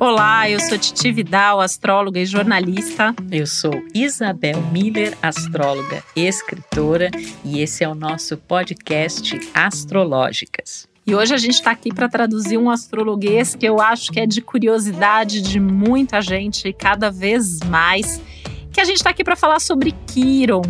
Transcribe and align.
Olá, 0.00 0.48
eu 0.48 0.60
sou 0.60 0.78
Titi 0.78 1.10
Vidal, 1.10 1.60
astróloga 1.60 2.20
e 2.20 2.24
jornalista. 2.24 3.12
Eu 3.32 3.48
sou 3.48 3.72
Isabel 3.92 4.62
Miller, 4.70 5.18
astróloga 5.20 6.04
e 6.14 6.24
escritora, 6.24 7.10
e 7.44 7.60
esse 7.60 7.82
é 7.82 7.88
o 7.88 7.96
nosso 7.96 8.36
podcast 8.36 9.36
Astrológicas. 9.52 10.88
E 11.04 11.16
hoje 11.16 11.34
a 11.34 11.36
gente 11.36 11.54
está 11.54 11.72
aqui 11.72 11.92
para 11.92 12.08
traduzir 12.08 12.56
um 12.58 12.70
astrologuês 12.70 13.56
que 13.56 13.66
eu 13.66 13.80
acho 13.80 14.12
que 14.12 14.20
é 14.20 14.26
de 14.26 14.40
curiosidade 14.40 15.42
de 15.42 15.58
muita 15.58 16.22
gente, 16.22 16.72
cada 16.72 17.10
vez 17.10 17.58
mais. 17.66 18.22
Que 18.72 18.80
a 18.80 18.84
gente 18.84 18.98
está 18.98 19.10
aqui 19.10 19.24
para 19.24 19.34
falar 19.34 19.58
sobre 19.58 19.92
Quiron 20.06 20.62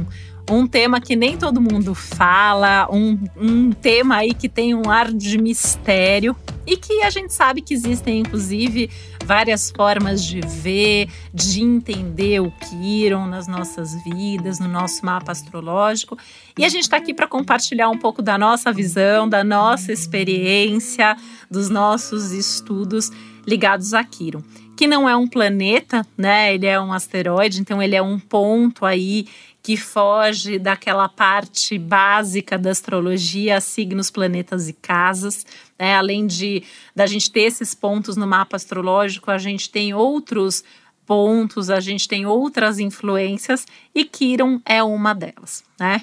um 0.48 0.66
tema 0.66 1.00
que 1.00 1.14
nem 1.14 1.36
todo 1.36 1.60
mundo 1.60 1.94
fala, 1.94 2.88
um, 2.90 3.18
um 3.36 3.70
tema 3.72 4.16
aí 4.16 4.32
que 4.32 4.48
tem 4.48 4.74
um 4.74 4.88
ar 4.90 5.12
de 5.12 5.38
mistério 5.38 6.34
e 6.66 6.76
que 6.76 7.02
a 7.02 7.10
gente 7.10 7.32
sabe 7.32 7.60
que 7.60 7.74
existem, 7.74 8.20
inclusive, 8.20 8.90
várias 9.25 9.70
formas 9.70 10.25
de 10.25 10.40
ver, 10.40 11.08
de 11.32 11.62
entender 11.62 12.40
o 12.40 12.50
Quiron 12.50 13.26
nas 13.26 13.46
nossas 13.46 13.94
vidas, 14.04 14.58
no 14.58 14.68
nosso 14.68 15.04
mapa 15.04 15.32
astrológico. 15.32 16.18
E 16.58 16.64
a 16.64 16.68
gente 16.68 16.82
está 16.82 16.96
aqui 16.96 17.14
para 17.14 17.26
compartilhar 17.26 17.89
um 17.89 17.98
pouco 17.98 18.22
da 18.22 18.36
nossa 18.36 18.72
visão, 18.72 19.28
da 19.28 19.44
nossa 19.44 19.92
experiência, 19.92 21.17
dos 21.50 21.68
nossos 21.68 22.32
estudos 22.32 23.11
ligados 23.46 23.94
a 23.94 24.04
Quiron 24.04 24.42
que 24.76 24.86
não 24.86 25.08
é 25.08 25.17
um 25.17 25.26
planeta, 25.26 26.06
né? 26.17 26.54
Ele 26.54 26.64
é 26.64 26.80
um 26.80 26.92
asteroide, 26.92 27.61
então 27.61 27.82
ele 27.82 27.96
é 27.96 28.03
um 28.03 28.17
ponto 28.17 28.86
aí 28.86 29.26
que 29.68 29.77
foge 29.77 30.58
daquela 30.58 31.11
parte 31.11 31.79
básica 31.79 32.56
da 32.56 32.70
astrologia, 32.70 33.61
signos, 33.61 34.11
planetas 34.11 34.67
e 34.67 34.72
casas. 34.72 35.45
Né? 35.78 35.95
Além 35.95 36.27
de 36.27 36.62
da 36.97 37.05
gente 37.05 37.31
ter 37.31 37.42
esses 37.42 37.75
pontos 37.75 38.17
no 38.17 38.27
mapa 38.27 38.56
astrológico, 38.56 39.31
a 39.31 39.36
gente 39.36 39.69
tem 39.69 39.92
outros 39.92 40.65
pontos, 41.05 41.69
a 41.69 41.81
gente 41.81 42.09
tem 42.09 42.25
outras 42.25 42.79
influências 42.79 43.67
e 43.95 44.07
Quiron 44.07 44.59
é 44.65 44.83
uma 44.83 45.12
delas, 45.12 45.62
né? 45.79 46.01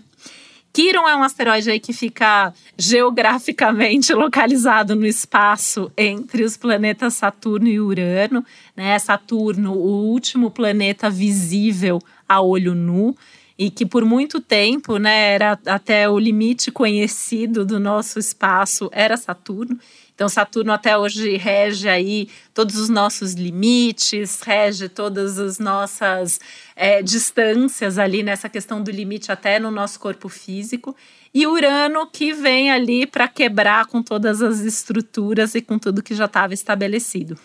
É 0.77 1.15
um 1.15 1.23
asteroide 1.23 1.71
aí 1.71 1.79
que 1.79 1.93
fica 1.93 2.53
geograficamente 2.77 4.13
localizado 4.13 4.95
no 4.95 5.07
espaço 5.07 5.91
entre 5.97 6.43
os 6.43 6.55
planetas 6.55 7.15
Saturno 7.15 7.67
e 7.67 7.79
Urano, 7.79 8.45
né? 8.75 8.99
Saturno, 8.99 9.71
o 9.71 10.11
último 10.11 10.51
planeta 10.51 11.09
visível 11.09 11.99
a 12.29 12.41
olho 12.41 12.75
nu 12.75 13.15
e 13.57 13.69
que 13.69 13.85
por 13.85 14.03
muito 14.03 14.41
tempo, 14.41 14.97
né, 14.97 15.33
era 15.33 15.59
até 15.65 16.09
o 16.09 16.19
limite 16.19 16.71
conhecido 16.71 17.65
do 17.65 17.79
nosso 17.79 18.19
espaço 18.19 18.89
era 18.91 19.15
Saturno. 19.15 19.79
Então 20.13 20.29
Saturno 20.29 20.71
até 20.71 20.97
hoje 20.97 21.35
rege 21.35 21.89
aí 21.89 22.29
todos 22.53 22.77
os 22.77 22.89
nossos 22.89 23.33
limites, 23.33 24.41
rege 24.41 24.87
todas 24.87 25.37
as 25.39 25.59
nossas 25.59 26.39
é, 26.75 27.01
distâncias 27.01 27.97
ali 27.97 28.23
nessa 28.23 28.47
questão 28.47 28.81
do 28.81 28.91
limite 28.91 29.31
até 29.31 29.59
no 29.59 29.71
nosso 29.71 29.99
corpo 29.99 30.29
físico. 30.29 30.95
E 31.33 31.45
Urano 31.45 32.07
que 32.07 32.33
vem 32.33 32.71
ali 32.71 33.05
para 33.05 33.27
quebrar 33.27 33.87
com 33.87 34.01
todas 34.01 34.41
as 34.41 34.61
estruturas 34.61 35.53
e 35.53 35.61
com 35.61 35.77
tudo 35.77 36.03
que 36.03 36.15
já 36.15 36.25
estava 36.25 36.53
estabelecido. 36.53 37.37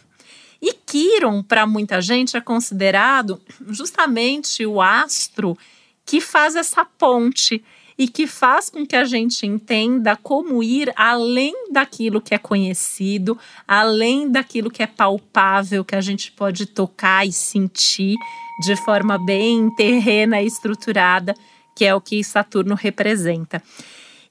E 0.62 0.72
Quiron, 0.72 1.42
para 1.42 1.66
muita 1.66 2.00
gente, 2.00 2.36
é 2.36 2.40
considerado 2.40 3.40
justamente 3.68 4.64
o 4.64 4.80
astro 4.80 5.56
que 6.10 6.20
faz 6.20 6.56
essa 6.56 6.84
ponte 6.84 7.62
e 7.96 8.08
que 8.08 8.26
faz 8.26 8.68
com 8.68 8.84
que 8.84 8.96
a 8.96 9.04
gente 9.04 9.46
entenda 9.46 10.16
como 10.16 10.60
ir 10.60 10.92
além 10.96 11.70
daquilo 11.70 12.20
que 12.20 12.34
é 12.34 12.38
conhecido, 12.38 13.38
além 13.68 14.28
daquilo 14.28 14.72
que 14.72 14.82
é 14.82 14.88
palpável, 14.88 15.84
que 15.84 15.94
a 15.94 16.00
gente 16.00 16.32
pode 16.32 16.66
tocar 16.66 17.24
e 17.24 17.30
sentir 17.30 18.16
de 18.60 18.74
forma 18.74 19.24
bem 19.24 19.72
terrena 19.76 20.42
e 20.42 20.48
estruturada, 20.48 21.32
que 21.76 21.84
é 21.84 21.94
o 21.94 22.00
que 22.00 22.24
Saturno 22.24 22.74
representa. 22.74 23.62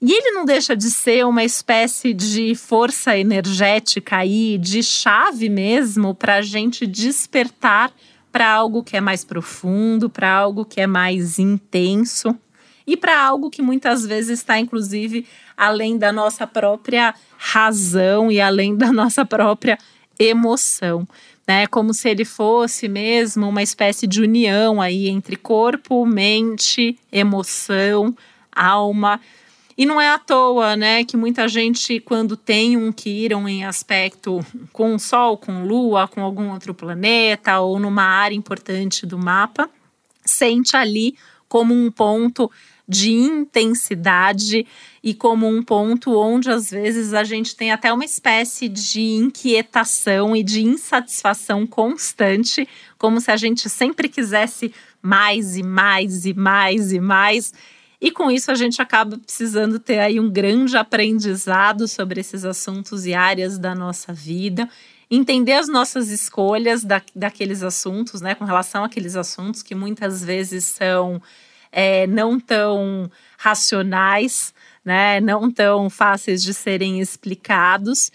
E 0.02 0.12
ele 0.12 0.32
não 0.32 0.44
deixa 0.44 0.76
de 0.76 0.92
ser 0.92 1.26
uma 1.26 1.46
espécie 1.46 2.14
de 2.14 2.56
força 2.56 3.18
energética 3.18 4.18
aí, 4.18 4.58
de 4.58 4.84
chave 4.84 5.48
mesmo, 5.48 6.14
para 6.14 6.36
a 6.36 6.42
gente 6.42 6.86
despertar 6.86 7.90
para 8.40 8.54
algo 8.54 8.82
que 8.82 8.96
é 8.96 9.02
mais 9.02 9.26
profundo, 9.26 10.10
para 10.10 10.32
algo 10.32 10.64
que 10.64 10.80
é 10.80 10.88
mais 10.88 11.40
intenso 11.40 12.34
e 12.88 12.96
para 12.96 13.22
algo 13.22 13.50
que 13.50 13.62
muitas 13.62 14.06
vezes 14.06 14.40
está, 14.40 14.58
inclusive, 14.58 15.26
além 15.58 15.98
da 15.98 16.14
nossa 16.14 16.48
própria 16.48 17.14
razão 17.38 18.32
e 18.32 18.40
além 18.40 18.78
da 18.78 18.94
nossa 18.94 19.26
própria 19.26 19.78
emoção. 20.18 21.06
Né, 21.46 21.68
como 21.68 21.94
se 21.94 22.08
ele 22.08 22.24
fosse 22.24 22.88
mesmo 22.88 23.50
uma 23.50 23.62
espécie 23.62 24.08
de 24.08 24.22
união 24.22 24.80
aí 24.80 25.10
entre 25.10 25.36
corpo, 25.36 26.06
mente, 26.06 26.98
emoção, 27.12 28.16
alma, 28.56 29.20
e 29.80 29.86
não 29.86 30.02
é 30.02 30.10
à 30.10 30.20
toa, 30.20 30.76
né, 30.76 31.06
que 31.06 31.16
muita 31.16 31.48
gente, 31.48 32.02
quando 32.02 32.36
tem 32.36 32.76
um 32.76 32.92
Quiron 32.92 33.48
em 33.48 33.64
aspecto 33.64 34.46
com 34.74 34.94
o 34.94 35.00
Sol, 35.00 35.38
com 35.38 35.64
Lua, 35.64 36.06
com 36.06 36.22
algum 36.22 36.52
outro 36.52 36.74
planeta 36.74 37.62
ou 37.62 37.80
numa 37.80 38.04
área 38.04 38.36
importante 38.36 39.06
do 39.06 39.18
mapa, 39.18 39.70
sente 40.26 40.76
ali 40.76 41.16
como 41.48 41.74
um 41.74 41.90
ponto 41.90 42.52
de 42.86 43.14
intensidade 43.14 44.68
e 45.02 45.14
como 45.14 45.48
um 45.48 45.64
ponto 45.64 46.12
onde 46.12 46.52
às 46.52 46.72
vezes 46.72 47.14
a 47.14 47.24
gente 47.24 47.56
tem 47.56 47.72
até 47.72 47.94
uma 47.94 48.04
espécie 48.04 48.68
de 48.68 49.00
inquietação 49.00 50.36
e 50.36 50.44
de 50.44 50.62
insatisfação 50.62 51.66
constante, 51.66 52.68
como 52.98 53.22
se 53.22 53.32
a 53.32 53.38
gente 53.38 53.70
sempre 53.70 54.10
quisesse 54.10 54.74
mais 55.02 55.56
e 55.56 55.64
mais 55.64 56.26
e 56.26 56.34
mais 56.34 56.92
e 56.92 57.00
mais. 57.00 57.54
E 58.02 58.12
com 58.12 58.32
isso 58.32 58.50
a 58.50 58.56
gente 58.56 58.82
acaba 58.82 59.18
precisando 59.18 59.78
ter 59.78 60.00
aí 60.00 60.20
um 60.20 60.30
grande 60.30 60.78
aprendizado 60.78 61.88
sobre 61.88 62.22
esses 62.22 62.46
assuntos 62.46 63.06
e 63.06 63.14
áreas 63.14 63.58
da 63.58 63.76
nossa 63.76 64.14
vida, 64.14 64.70
entender 65.12 65.54
as 65.54 65.68
nossas 65.68 66.10
escolhas 66.10 66.84
da, 66.84 67.02
daqueles 67.14 67.62
assuntos, 67.62 68.22
né, 68.22 68.36
com 68.36 68.46
relação 68.46 68.84
àqueles 68.84 69.16
assuntos 69.16 69.62
que 69.62 69.76
muitas 69.76 70.24
vezes 70.24 70.64
são 70.64 71.22
é, 71.72 72.08
não 72.08 72.40
tão 72.40 73.12
racionais, 73.38 74.54
né, 74.86 75.20
não 75.20 75.52
tão 75.52 75.90
fáceis 75.90 76.42
de 76.42 76.54
serem 76.54 77.02
explicados. 77.02 78.12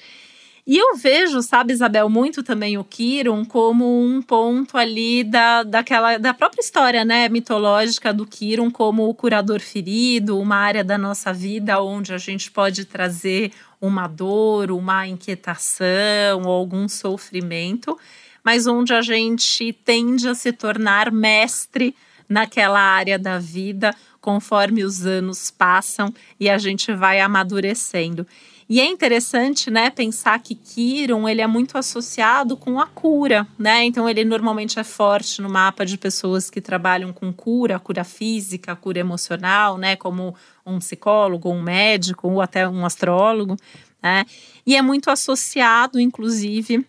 E 0.67 0.79
eu 0.79 0.97
vejo, 0.97 1.43
sabe, 1.43 1.75
Isabel, 1.75 2.09
muito 2.09 2.43
também 2.43 2.79
o 2.79 2.85
Kiron 2.85 3.45
como 3.45 4.03
um 4.03 4.23
ponto 4.23 4.79
ali 4.79 5.23
da, 5.23 5.63
daquela, 5.63 6.17
da 6.17 6.33
própria 6.33 6.63
história, 6.63 7.05
né, 7.05 7.29
mitológica 7.29 8.15
do 8.15 8.25
Kiron 8.25 8.71
como 8.71 9.07
o 9.07 9.15
curador 9.15 9.61
ferido, 9.61 10.39
uma 10.39 10.57
área 10.57 10.83
da 10.83 10.97
nossa 10.97 11.35
vida 11.35 11.83
onde 11.83 12.15
a 12.15 12.19
gente 12.19 12.51
pode 12.51 12.87
trazer 12.87 13.53
uma 13.79 14.07
dor, 14.09 14.71
uma 14.71 15.07
inquietação 15.07 16.45
algum 16.47 16.89
sofrimento, 16.89 17.99
mas 18.43 18.67
onde 18.67 18.95
a 18.95 19.03
gente 19.03 19.71
tende 19.85 20.27
a 20.27 20.35
se 20.35 20.51
tornar 20.51 21.13
mestre 21.13 21.95
naquela 22.27 22.81
área 22.81 23.19
da 23.19 23.39
vida 23.39 23.95
conforme 24.19 24.83
os 24.83 25.05
anos 25.05 25.51
passam 25.51 26.15
e 26.41 26.49
a 26.49 26.57
gente 26.57 26.91
vai 26.95 27.21
amadurecendo. 27.21 28.27
E 28.75 28.81
é 28.81 28.87
interessante, 28.87 29.71
né, 29.71 29.89
pensar 29.89 30.37
que 30.41 30.53
Quiron, 30.53 31.29
ele 31.29 31.41
é 31.41 31.47
muito 31.47 31.79
associado 31.79 32.57
com 32.57 32.81
a 32.81 32.89
cura, 32.89 33.47
né? 33.57 33.85
Então 33.85 34.11
ele 34.11 34.25
normalmente 34.25 34.81
é 34.81 34.83
forte 34.83 35.41
no 35.41 35.49
mapa 35.49 35.87
de 35.87 35.97
pessoas 35.97 36.51
que 36.51 36.61
trabalham 36.61 37.13
com 37.13 37.33
cura, 37.33 37.79
cura 37.79 38.03
física, 38.03 38.75
cura 38.75 38.99
emocional, 38.99 39.79
né, 39.79 39.95
como 39.95 40.35
um 40.67 40.81
psicólogo, 40.81 41.53
um 41.53 41.63
médico 41.63 42.29
ou 42.29 42.41
até 42.41 42.69
um 42.69 42.85
astrólogo, 42.85 43.57
né? 44.03 44.25
E 44.67 44.75
é 44.75 44.83
muito 44.83 45.09
associado, 45.09 46.01
inclusive, 46.01 46.85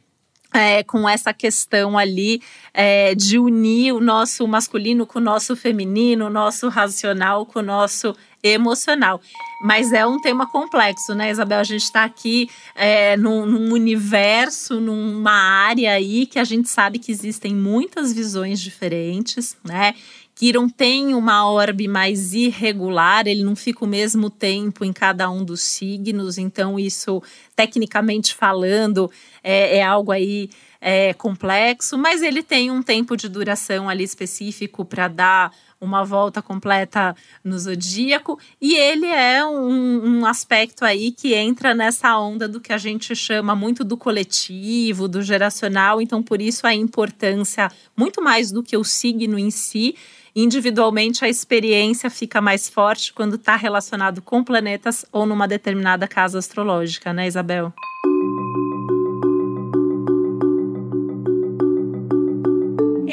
é, 0.55 0.81
com 0.83 1.07
essa 1.07 1.33
questão 1.33 1.99
ali 1.99 2.41
é, 2.73 3.13
de 3.13 3.37
unir 3.37 3.93
o 3.93 3.99
nosso 3.99 4.47
masculino 4.47 5.05
com 5.05 5.19
o 5.19 5.21
nosso 5.21 5.55
feminino, 5.55 6.25
o 6.25 6.29
nosso 6.31 6.67
racional 6.67 7.45
com 7.45 7.59
o 7.59 7.61
nosso 7.61 8.15
emocional. 8.53 9.21
Mas 9.61 9.93
é 9.93 10.05
um 10.05 10.19
tema 10.19 10.45
complexo, 10.45 11.15
né, 11.15 11.31
Isabel? 11.31 11.59
A 11.59 11.63
gente 11.63 11.83
está 11.83 12.03
aqui 12.03 12.49
é, 12.75 13.17
num, 13.17 13.45
num, 13.45 13.73
universo, 13.73 14.79
numa 14.79 15.31
área 15.31 15.93
aí 15.93 16.25
que 16.25 16.37
a 16.37 16.43
gente 16.43 16.69
sabe 16.69 16.99
que 16.99 17.11
existem 17.11 17.55
muitas 17.55 18.13
visões 18.13 18.59
diferentes, 18.59 19.57
né? 19.63 19.95
Quiron 20.35 20.67
tem 20.67 21.15
uma 21.15 21.49
orbe 21.49 21.87
mais 21.87 22.33
irregular, 22.33 23.25
ele 23.25 23.41
não 23.41 23.55
fica 23.55 23.85
o 23.85 23.87
mesmo 23.87 24.29
tempo 24.29 24.83
em 24.83 24.91
cada 24.91 25.29
um 25.31 25.45
dos 25.45 25.61
signos, 25.61 26.37
então 26.37 26.77
isso 26.77 27.23
tecnicamente 27.55 28.35
falando, 28.35 29.09
é, 29.41 29.77
é 29.77 29.83
algo 29.83 30.11
aí 30.11 30.49
é, 30.81 31.13
complexo, 31.13 31.97
mas 31.97 32.21
ele 32.21 32.43
tem 32.43 32.69
um 32.69 32.83
tempo 32.83 33.15
de 33.15 33.29
duração 33.29 33.87
ali 33.87 34.03
específico 34.03 34.83
para 34.83 35.07
dar 35.07 35.51
uma 35.79 36.03
volta 36.03 36.41
completa 36.41 37.15
no 37.43 37.57
zodíaco, 37.57 38.39
e 38.61 38.75
ele 38.75 39.05
é 39.05 39.45
um, 39.45 40.19
um, 40.19 40.25
aspecto 40.25 40.83
aí 40.83 41.11
que 41.11 41.33
entra 41.33 41.73
nessa 41.73 42.17
onda 42.17 42.47
do 42.47 42.59
que 42.59 42.73
a 42.73 42.77
gente 42.77 43.15
chama 43.15 43.55
muito 43.55 43.83
do 43.83 43.97
coletivo, 43.97 45.07
do 45.07 45.21
geracional, 45.21 46.01
então 46.01 46.23
por 46.23 46.41
isso 46.41 46.65
a 46.65 46.73
importância, 46.73 47.69
muito 47.95 48.21
mais 48.21 48.51
do 48.51 48.63
que 48.63 48.77
o 48.77 48.83
signo 48.83 49.37
em 49.37 49.51
si, 49.51 49.95
individualmente 50.35 51.23
a 51.23 51.29
experiência 51.29 52.09
fica 52.09 52.41
mais 52.41 52.69
forte 52.69 53.13
quando 53.13 53.35
está 53.35 53.55
relacionado 53.55 54.21
com 54.21 54.43
planetas 54.43 55.05
ou 55.11 55.25
numa 55.25 55.47
determinada 55.47 56.07
casa 56.07 56.39
astrológica, 56.39 57.13
né, 57.13 57.27
Isabel? 57.27 57.73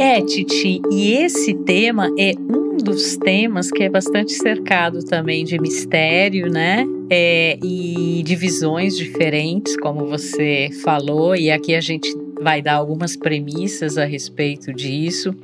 É, 0.05 0.21
Titi, 0.21 0.83
e 0.91 1.13
esse 1.13 1.55
tema 1.55 2.13
é 2.19 2.33
um 2.37 2.77
dos 2.77 3.17
temas 3.17 3.71
que 3.71 3.85
é 3.85 3.89
bastante 3.89 4.33
cercado 4.33 4.99
também 5.05 5.45
de 5.45 5.57
mistério, 5.61 6.51
né? 6.51 6.85
É, 7.15 7.59
e 7.63 8.23
de 8.25 8.35
visões 8.35 8.97
diferentes, 8.97 9.77
como 9.77 10.07
você 10.07 10.71
falou, 10.83 11.37
e 11.37 11.51
aqui 11.51 11.75
a 11.75 11.81
gente 11.81 12.11
vai 12.41 12.63
dar 12.63 12.75
algumas 12.75 13.15
premissas 13.15 13.99
a 13.99 14.05
respeito 14.07 14.73
disso, 14.73 15.37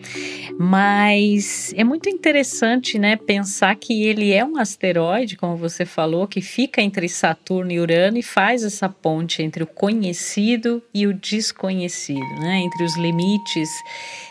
mas 0.59 1.73
é 1.77 1.85
muito 1.85 2.09
interessante, 2.09 2.99
né, 2.99 3.17
pensar 3.17 3.77
que 3.77 4.03
ele 4.03 4.33
é 4.33 4.45
um 4.45 4.57
asteroide, 4.57 5.37
como 5.37 5.57
você 5.57 5.85
falou, 5.85 6.27
que 6.27 6.41
fica 6.41 6.81
entre 6.81 7.09
Saturno 7.09 7.71
e 7.71 7.79
Urano 7.79 8.17
e 8.17 8.23
faz 8.23 8.65
essa 8.65 8.89
ponte 8.89 9.43
entre 9.43 9.63
o 9.63 9.67
conhecido 9.67 10.83
e 10.93 11.07
o 11.07 11.13
desconhecido, 11.13 12.41
né, 12.41 12.61
entre 12.61 12.83
os 12.83 12.97
limites 12.97 13.69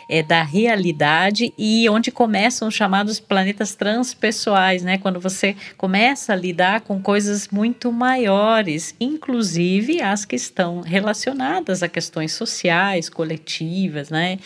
é, 0.08 0.22
da 0.22 0.42
realidade 0.42 1.52
e 1.58 1.88
onde 1.88 2.10
começam 2.10 2.68
os 2.68 2.74
chamados 2.74 3.20
planetas 3.20 3.74
transpessoais, 3.74 4.82
né? 4.82 4.96
Quando 4.96 5.20
você 5.20 5.54
começa 5.76 6.32
a 6.32 6.36
lidar 6.36 6.80
com 6.80 7.00
coisas 7.02 7.27
muito 7.50 7.92
maiores, 7.92 8.94
inclusive 9.00 10.00
as 10.00 10.24
que 10.24 10.36
estão 10.36 10.80
relacionadas 10.80 11.82
a 11.82 11.88
questões 11.88 12.32
sociais, 12.32 13.08
coletivas, 13.08 14.10
né? 14.10 14.38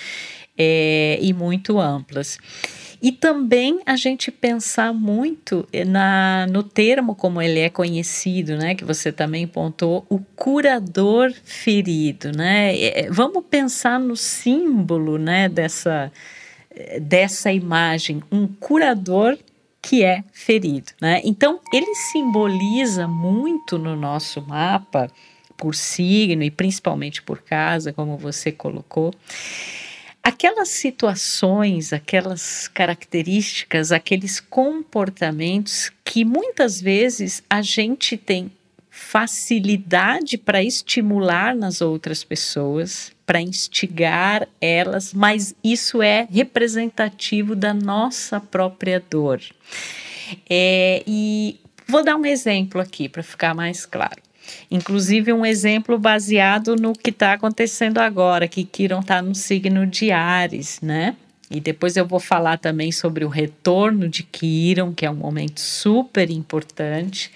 É, 0.56 1.19
e 1.20 1.32
muito 1.32 1.79
amplas. 1.79 2.38
E 3.02 3.11
também 3.11 3.81
a 3.84 3.96
gente 3.96 4.31
pensar 4.31 4.93
muito 4.93 5.67
na, 5.88 6.46
no 6.49 6.62
termo 6.62 7.17
como 7.17 7.43
ele 7.43 7.58
é 7.58 7.69
conhecido, 7.69 8.56
né? 8.56 8.76
Que 8.76 8.84
você 8.84 9.11
também 9.11 9.44
pontou, 9.44 10.06
o 10.08 10.20
curador 10.37 11.32
ferido, 11.44 12.31
né? 12.31 12.79
É, 12.81 13.11
vamos 13.11 13.44
pensar 13.50 13.99
no 13.99 14.14
símbolo, 14.17 15.19
né? 15.19 15.49
Dessa, 15.49 16.12
dessa 17.00 17.52
imagem, 17.52 18.23
um 18.31 18.46
curador 18.46 19.37
que 19.82 20.05
é 20.05 20.23
ferido, 20.32 20.93
né? 21.00 21.20
Então 21.25 21.61
ele 21.73 21.94
simboliza 22.12 23.08
muito 23.08 23.76
no 23.76 23.96
nosso 23.96 24.40
mapa 24.40 25.11
por 25.56 25.75
signo 25.75 26.43
e 26.43 26.50
principalmente 26.50 27.20
por 27.20 27.43
casa, 27.43 27.93
como 27.93 28.17
você 28.17 28.52
colocou 28.52 29.12
aquelas 30.23 30.69
situações, 30.69 31.93
aquelas 31.93 32.69
características, 32.69 33.90
aqueles 33.90 34.38
comportamentos 34.38 35.90
que 36.05 36.25
muitas 36.25 36.81
vezes 36.81 37.43
a 37.50 37.61
gente 37.61 38.17
tem 38.17 38.52
facilidade 38.94 40.37
para 40.37 40.62
estimular 40.62 41.56
nas 41.56 41.81
outras 41.81 42.23
pessoas, 42.23 43.11
para 43.25 43.41
instigar 43.41 44.47
elas, 44.61 45.15
mas 45.15 45.55
isso 45.65 46.03
é 46.03 46.29
representativo 46.31 47.56
da 47.56 47.73
nossa 47.73 48.39
própria 48.39 49.03
dor. 49.11 49.41
É, 50.49 51.03
e 51.06 51.59
vou 51.89 52.05
dar 52.05 52.17
um 52.17 52.27
exemplo 52.27 52.83
aqui 52.83 53.09
para 53.09 53.23
ficar 53.23 53.55
mais 53.55 53.87
claro. 53.87 54.21
Inclusive 54.71 55.33
um 55.33 55.47
exemplo 55.47 55.99
baseado 55.99 56.77
no 56.77 56.93
que 56.93 57.09
está 57.09 57.33
acontecendo 57.33 57.97
agora, 57.97 58.47
que 58.47 58.62
Quiron 58.62 59.00
está 59.00 59.23
no 59.23 59.35
signo 59.35 59.87
de 59.87 60.12
Ares, 60.12 60.81
né? 60.83 61.17
E 61.50 61.61
depois 61.61 61.97
eu 61.97 62.06
vou 62.06 62.21
falar 62.21 62.59
também 62.59 62.93
sobre 62.93 63.25
o 63.25 63.29
retorno 63.29 64.06
de 64.06 64.23
Quiron, 64.23 64.93
que 64.93 65.06
é 65.06 65.11
um 65.11 65.15
momento 65.15 65.61
super 65.61 66.31
importante 66.31 67.31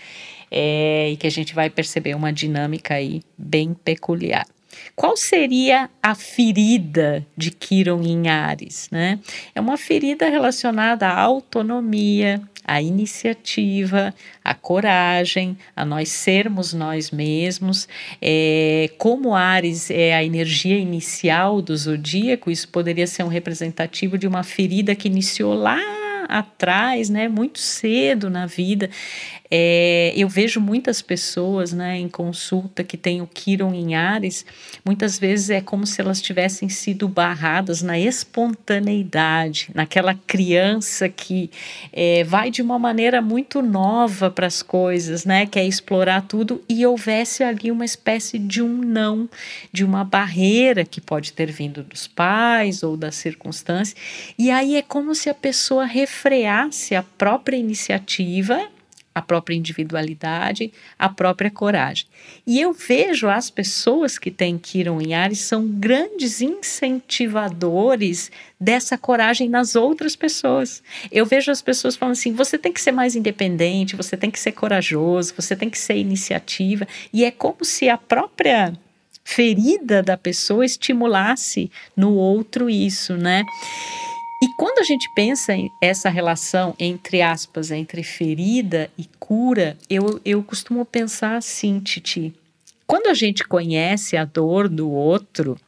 é, 0.50 1.10
e 1.10 1.16
que 1.16 1.26
a 1.26 1.30
gente 1.30 1.54
vai 1.54 1.70
perceber 1.70 2.14
uma 2.14 2.32
dinâmica 2.32 2.94
aí 2.94 3.22
bem 3.36 3.74
peculiar. 3.74 4.46
Qual 4.94 5.16
seria 5.16 5.90
a 6.02 6.14
ferida 6.14 7.26
de 7.36 7.50
Quiron 7.50 8.02
em 8.02 8.28
Ares? 8.28 8.88
Né? 8.90 9.18
É 9.54 9.60
uma 9.60 9.76
ferida 9.76 10.28
relacionada 10.28 11.06
à 11.06 11.20
autonomia, 11.20 12.40
a 12.64 12.80
iniciativa, 12.82 14.14
a 14.44 14.54
coragem, 14.54 15.56
a 15.74 15.84
nós 15.84 16.08
sermos 16.08 16.72
nós 16.72 17.10
mesmos. 17.10 17.88
É, 18.20 18.90
como 18.98 19.34
Ares 19.34 19.90
é 19.90 20.14
a 20.14 20.24
energia 20.24 20.78
inicial 20.78 21.62
do 21.62 21.76
zodíaco, 21.76 22.50
isso 22.50 22.68
poderia 22.68 23.06
ser 23.06 23.22
um 23.22 23.28
representativo 23.28 24.18
de 24.18 24.26
uma 24.26 24.42
ferida 24.42 24.94
que 24.94 25.08
iniciou 25.08 25.54
lá 25.54 26.05
atrás, 26.28 27.08
né, 27.08 27.28
muito 27.28 27.58
cedo 27.58 28.28
na 28.28 28.46
vida. 28.46 28.90
É, 29.50 30.12
eu 30.16 30.28
vejo 30.28 30.60
muitas 30.60 31.00
pessoas 31.00 31.72
né, 31.72 31.98
em 31.98 32.08
consulta 32.08 32.82
que 32.82 32.96
têm 32.96 33.22
o 33.22 33.26
Kiron 33.26 33.72
em 33.72 33.94
Ares, 33.94 34.44
muitas 34.84 35.18
vezes 35.18 35.50
é 35.50 35.60
como 35.60 35.86
se 35.86 36.00
elas 36.00 36.20
tivessem 36.20 36.68
sido 36.68 37.06
barradas 37.06 37.80
na 37.80 37.98
espontaneidade, 37.98 39.70
naquela 39.72 40.14
criança 40.14 41.08
que 41.08 41.48
é, 41.92 42.24
vai 42.24 42.50
de 42.50 42.60
uma 42.60 42.78
maneira 42.78 43.22
muito 43.22 43.62
nova 43.62 44.30
para 44.30 44.48
as 44.48 44.62
coisas, 44.62 45.24
né, 45.24 45.46
quer 45.46 45.64
explorar 45.64 46.22
tudo 46.22 46.60
e 46.68 46.84
houvesse 46.84 47.44
ali 47.44 47.70
uma 47.70 47.84
espécie 47.84 48.38
de 48.38 48.60
um 48.60 48.78
não, 48.78 49.28
de 49.72 49.84
uma 49.84 50.02
barreira 50.02 50.84
que 50.84 51.00
pode 51.00 51.32
ter 51.32 51.52
vindo 51.52 51.84
dos 51.84 52.08
pais 52.08 52.82
ou 52.82 52.96
das 52.96 53.14
circunstâncias, 53.14 53.96
e 54.36 54.50
aí 54.50 54.74
é 54.74 54.82
como 54.82 55.14
se 55.14 55.30
a 55.30 55.34
pessoa 55.34 55.84
refreasse 56.16 56.94
a 56.94 57.02
própria 57.02 57.56
iniciativa 57.56 58.68
a 59.14 59.22
própria 59.22 59.56
individualidade, 59.56 60.70
a 60.98 61.08
própria 61.08 61.50
coragem. 61.50 62.04
E 62.46 62.60
eu 62.60 62.74
vejo 62.74 63.30
as 63.30 63.48
pessoas 63.48 64.18
que 64.18 64.30
têm 64.30 64.58
Kiron 64.58 65.00
em 65.00 65.14
Ares 65.14 65.40
são 65.40 65.66
grandes 65.66 66.42
incentivadores 66.42 68.30
dessa 68.60 68.98
coragem 68.98 69.48
nas 69.48 69.74
outras 69.74 70.14
pessoas. 70.14 70.82
Eu 71.10 71.24
vejo 71.24 71.50
as 71.50 71.62
pessoas 71.62 71.96
falando 71.96 72.12
assim: 72.12 72.34
você 72.34 72.58
tem 72.58 72.70
que 72.70 72.80
ser 72.80 72.92
mais 72.92 73.16
independente, 73.16 73.96
você 73.96 74.18
tem 74.18 74.30
que 74.30 74.38
ser 74.38 74.52
corajoso, 74.52 75.32
você 75.34 75.56
tem 75.56 75.70
que 75.70 75.78
ser 75.78 75.96
iniciativa. 75.96 76.86
E 77.10 77.24
é 77.24 77.30
como 77.30 77.64
se 77.64 77.88
a 77.88 77.96
própria 77.96 78.74
ferida 79.24 80.02
da 80.02 80.18
pessoa 80.18 80.62
estimulasse 80.62 81.70
no 81.96 82.12
outro 82.12 82.68
isso, 82.68 83.16
né? 83.16 83.42
E 84.42 84.48
quando 84.48 84.80
a 84.80 84.82
gente 84.82 85.08
pensa 85.14 85.54
em 85.54 85.70
essa 85.80 86.10
relação 86.10 86.74
entre 86.78 87.22
aspas, 87.22 87.70
entre 87.70 88.02
ferida 88.02 88.90
e 88.98 89.04
cura, 89.18 89.76
eu, 89.88 90.20
eu 90.24 90.42
costumo 90.42 90.84
pensar 90.84 91.36
assim, 91.36 91.80
Titi. 91.80 92.34
Quando 92.86 93.08
a 93.08 93.14
gente 93.14 93.44
conhece 93.44 94.16
a 94.16 94.24
dor 94.24 94.68
do 94.68 94.90
outro, 94.90 95.58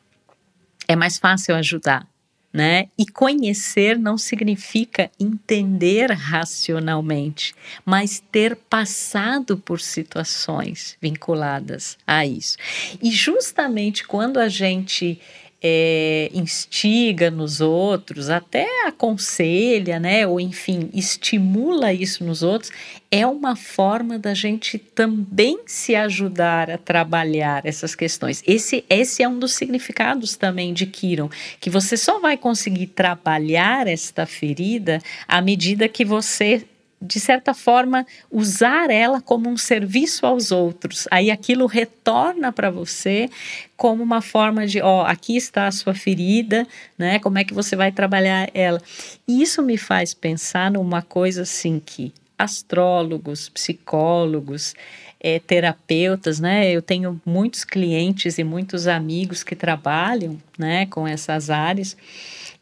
é 0.87 0.95
mais 0.95 1.19
fácil 1.19 1.55
ajudar, 1.57 2.07
né? 2.53 2.89
E 2.97 3.07
conhecer 3.07 3.99
não 3.99 4.17
significa 4.17 5.11
entender 5.19 6.13
racionalmente, 6.13 7.55
mas 7.85 8.23
ter 8.31 8.55
passado 8.55 9.59
por 9.59 9.81
situações 9.81 10.97
vinculadas 11.01 11.99
a 12.07 12.25
isso. 12.25 12.57
E 13.03 13.11
justamente 13.11 14.07
quando 14.07 14.39
a 14.39 14.49
gente 14.49 15.21
é, 15.63 16.31
instiga 16.33 17.31
nos 17.31 17.61
outros, 17.61 18.31
até 18.31 18.87
aconselha, 18.87 19.99
né, 19.99 20.27
ou 20.27 20.41
enfim, 20.41 20.89
estimula 20.95 21.93
isso 21.93 22.23
nos 22.25 22.43
outros, 22.43 22.71
é 23.11 23.27
uma 23.27 23.57
forma 23.57 24.19
da 24.19 24.35
gente 24.35 24.79
também 24.79 25.61
se 25.67 25.95
ajudar 25.97 26.71
a 26.71 26.79
trabalhar 26.79 27.65
essas 27.65 27.95
questões. 27.95 28.43
Esse, 28.47 28.85
esse 28.89 29.23
é 29.23 29.29
um 29.29 29.39
dos 29.39 29.55
significados 29.55 30.37
também 30.37 30.73
de 30.73 30.87
Kiron, 30.87 31.31
que 31.61 31.71
você 31.71 31.97
só 31.97 32.21
vai 32.21 32.37
conseguir 32.37 32.89
trabalhar 32.89 33.87
esta 33.87 34.27
ferida 34.27 35.01
à 35.27 35.41
medida 35.41 35.89
que 35.89 36.05
você 36.05 36.65
de 37.01 37.21
certa 37.21 37.55
forma, 37.55 38.05
usar 38.31 38.91
ela 38.91 39.21
como 39.21 39.49
um 39.49 39.57
serviço 39.57 40.27
aos 40.27 40.51
outros. 40.51 41.07
Aí 41.11 41.31
aquilo 41.31 41.67
retorna 41.67 42.53
para 42.53 42.71
você 42.71 43.31
como 43.77 44.03
uma 44.03 44.21
forma 44.21 44.67
de, 44.67 44.81
ó, 44.81 45.05
aqui 45.07 45.37
está 45.37 45.69
a 45.69 45.73
sua 45.73 45.95
ferida, 45.95 46.67
né? 46.99 47.21
Como 47.21 47.39
é 47.39 47.45
que 47.45 47.55
você 47.55 47.77
vai 47.77 47.93
trabalhar 47.93 48.51
ela? 48.53 48.83
E 49.27 49.41
isso 49.41 49.63
me 49.63 49.79
faz 49.79 50.13
pensar 50.13 50.71
numa 50.71 51.01
coisa 51.01 51.43
assim 51.43 51.81
que 51.85 52.13
astrólogos, 52.37 53.49
psicólogos, 53.49 54.75
é, 55.21 55.39
terapeutas, 55.39 56.41
né? 56.41 56.71
Eu 56.71 56.83
tenho 56.83 57.21
muitos 57.25 57.65
clientes 57.65 58.39
e 58.39 58.45
muitos 58.45 58.89
amigos 58.89 59.45
que 59.45 59.55
trabalham, 59.57 60.41
né, 60.57 60.87
com 60.87 61.07
essas 61.07 61.51
áreas 61.51 61.97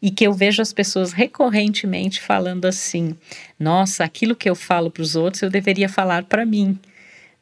e 0.01 0.11
que 0.11 0.25
eu 0.25 0.33
vejo 0.33 0.61
as 0.61 0.71
pessoas 0.71 1.11
recorrentemente 1.11 2.21
falando 2.21 2.65
assim: 2.65 3.15
nossa, 3.59 4.03
aquilo 4.03 4.35
que 4.35 4.49
eu 4.49 4.55
falo 4.55 4.91
para 4.91 5.01
os 5.01 5.15
outros 5.15 5.41
eu 5.41 5.49
deveria 5.49 5.89
falar 5.89 6.23
para 6.23 6.45
mim. 6.45 6.77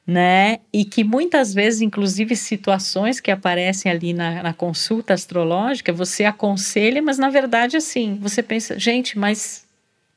Né? 0.08 0.60
E 0.72 0.86
que 0.86 1.04
muitas 1.04 1.52
vezes, 1.52 1.82
inclusive, 1.82 2.36
situações 2.36 3.20
que 3.20 3.32
aparecem 3.32 3.92
ali 3.92 4.14
na, 4.14 4.44
na 4.44 4.54
consulta 4.54 5.16
astrológica, 5.16 5.92
você 5.92 6.26
aconselha, 6.26 7.02
mas 7.02 7.18
na 7.18 7.32
verdade, 7.32 7.76
assim, 7.76 8.20
você 8.22 8.44
pensa, 8.44 8.78
gente, 8.78 9.18
mas 9.18 9.65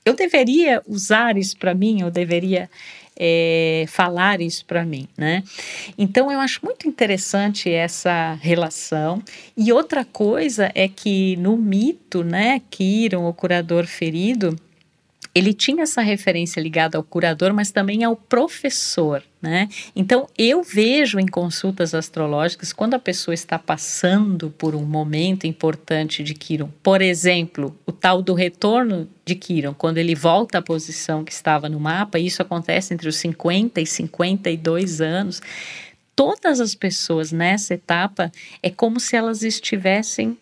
eu 0.08 0.14
deveria 0.14 0.82
usar 0.86 1.36
isso 1.36 1.56
para 1.56 1.74
mim, 1.74 2.00
eu 2.00 2.10
deveria 2.10 2.68
é, 3.18 3.84
falar 3.88 4.40
isso 4.40 4.64
para 4.64 4.84
mim, 4.84 5.08
né? 5.16 5.42
Então 5.98 6.30
eu 6.30 6.38
acho 6.38 6.64
muito 6.64 6.88
interessante 6.88 7.70
essa 7.70 8.38
relação. 8.40 9.22
E 9.56 9.72
outra 9.72 10.04
coisa 10.04 10.70
é 10.74 10.88
que 10.88 11.36
no 11.36 11.56
mito, 11.56 12.22
né, 12.22 12.60
Kiron, 12.70 13.28
o 13.28 13.34
curador 13.34 13.86
ferido, 13.86 14.56
ele 15.35 15.52
tinha 15.52 15.82
essa 15.82 16.00
referência 16.00 16.61
ligada 16.61 16.97
ao 16.97 17.04
curador, 17.04 17.52
mas 17.52 17.70
também 17.70 18.04
ao 18.04 18.16
professor, 18.16 19.23
né? 19.40 19.68
Então 19.94 20.26
eu 20.37 20.62
vejo 20.62 21.18
em 21.18 21.26
consultas 21.26 21.94
astrológicas 21.94 22.73
quando 22.73 22.94
a 22.94 22.99
pessoa 22.99 23.35
está 23.35 23.58
passando 23.58 24.50
por 24.50 24.75
um 24.75 24.85
momento 24.85 25.47
importante 25.47 26.23
de 26.23 26.35
Quiron, 26.35 26.70
por 26.82 27.00
exemplo, 27.02 27.76
o 27.87 27.92
tal 27.92 28.23
do 28.23 28.35
retorno 28.35 29.08
de 29.25 29.35
Quiron, 29.35 29.75
quando 29.75 29.99
ele 29.99 30.14
volta 30.14 30.58
à 30.58 30.62
posição 30.62 31.25
que 31.25 31.32
estava 31.32 31.68
no 31.68 31.78
mapa, 31.78 32.18
isso 32.18 32.42
acontece 32.42 32.94
entre 32.94 33.08
os 33.08 33.16
50 33.16 33.80
e 33.80 33.87
52 33.87 35.00
anos. 35.00 35.40
Todas 36.16 36.58
as 36.58 36.75
pessoas 36.75 37.30
nessa 37.30 37.75
etapa 37.75 38.32
é 38.61 38.70
como 38.70 38.99
se 38.99 39.14
elas 39.14 39.42
estivessem 39.42 40.37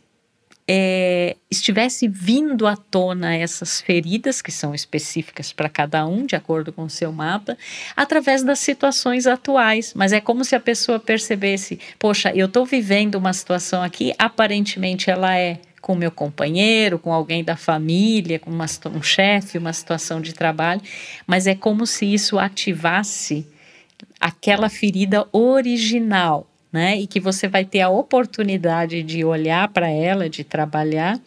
é, 0.69 1.37
estivesse 1.49 2.09
vindo 2.09 2.67
à 2.67 2.77
tona 2.77 3.37
essas 3.37 3.81
feridas, 3.81 4.43
que 4.43 4.51
são 4.51 4.75
específicas 4.75 5.53
para 5.53 5.69
cada 5.69 6.05
um, 6.07 6.27
de 6.27 6.35
acordo 6.35 6.73
com 6.73 6.83
o 6.83 6.91
seu 6.91 7.13
mapa, 7.13 7.57
através 7.97 8.43
das 8.43 8.59
situações 8.59 9.27
atuais. 9.27 9.93
Mas 9.95 10.13
é 10.13 10.21
como 10.21 10.45
se 10.45 10.57
a 10.57 10.61
pessoa 10.61 10.99
percebesse: 10.99 11.79
poxa, 11.99 12.33
eu 12.35 12.47
estou 12.47 12.67
vivendo 12.67 13.15
uma 13.15 13.33
situação 13.33 13.83
aqui, 13.83 14.13
aparentemente 14.19 15.11
ela 15.11 15.37
é 15.37 15.61
com 15.81 15.95
meu 15.95 16.11
companheiro, 16.11 16.99
com 16.99 17.13
alguém 17.13 17.45
da 17.45 17.57
família, 17.57 18.41
com 18.41 18.51
uma, 18.51 18.67
um 18.93 19.03
chefe, 19.03 19.57
uma 19.57 19.73
situação 19.73 20.21
de 20.21 20.33
trabalho, 20.33 20.83
mas 21.25 21.47
é 21.47 21.55
como 21.55 21.87
se 21.87 22.13
isso 22.13 22.41
ativasse 22.41 23.47
aquela 24.21 24.69
ferida 24.69 25.29
original 25.31 26.49
né? 26.77 26.99
E 27.01 27.07
que 27.07 27.19
você 27.19 27.49
vai 27.49 27.65
ter 27.65 27.81
a 27.81 27.89
oportunidade 27.89 29.03
de 29.03 29.25
olhar 29.25 29.67
para 29.69 29.89
ela, 29.89 30.29
de 30.29 30.45
trabalhar 30.45 31.19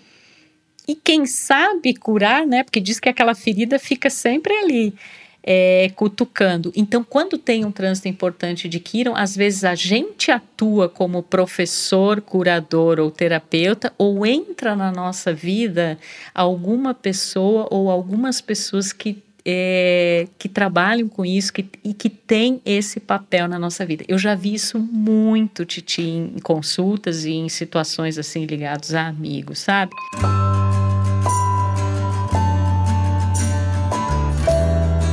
e 0.88 0.96
quem 0.96 1.27
sabe 1.27 1.94
curar, 1.94 2.48
né? 2.48 2.63
Porque 2.63 2.79
diz 2.79 3.00
que 3.00 3.10
aquela 3.10 3.36
ferida 3.36 3.77
fica 3.77 4.10
sempre 4.10 4.53
ali. 4.53 4.96
É, 5.41 5.89
cutucando. 5.96 6.72
Então, 6.75 7.03
quando 7.03 7.38
tem 7.38 7.63
um 7.63 7.72
trânsito 7.72 8.08
importante 8.08 8.68
de 8.68 8.79
Kiron, 8.79 9.15
às 9.15 9.36
vezes 9.36 9.63
a 9.63 9.74
gente 9.74 10.32
atua 10.32 10.89
como 10.89 11.24
professor, 11.24 12.20
curador 12.22 13.00
ou 13.00 13.10
terapeuta, 13.10 13.94
ou 13.98 14.25
entra 14.25 14.75
na 14.75 14.91
nossa 14.91 15.34
vida 15.34 15.98
alguma 16.36 16.94
pessoa 16.94 17.68
ou 17.72 17.89
algumas 17.89 18.41
pessoas 18.41 18.91
que 18.91 19.24
é, 19.51 20.27
que 20.38 20.48
trabalham 20.48 21.08
com 21.08 21.25
isso 21.25 21.51
que, 21.51 21.65
e 21.84 21.91
que 21.91 22.08
tem 22.08 22.62
esse 22.63 23.00
papel 23.00 23.48
na 23.48 23.58
nossa 23.58 23.84
vida. 23.84 24.03
Eu 24.08 24.20
já 24.20 24.36
vi 24.36 24.53
isso 24.53 24.77
muito, 24.77 25.65
Titi, 25.65 26.03
em 26.03 26.39
consultas 26.44 27.25
e 27.25 27.32
em 27.32 27.50
situações 27.50 28.20
assim 28.20 28.46
ligadas 28.46 28.94
a 28.94 29.08
amigos, 29.08 29.60
sabe? 29.60 29.91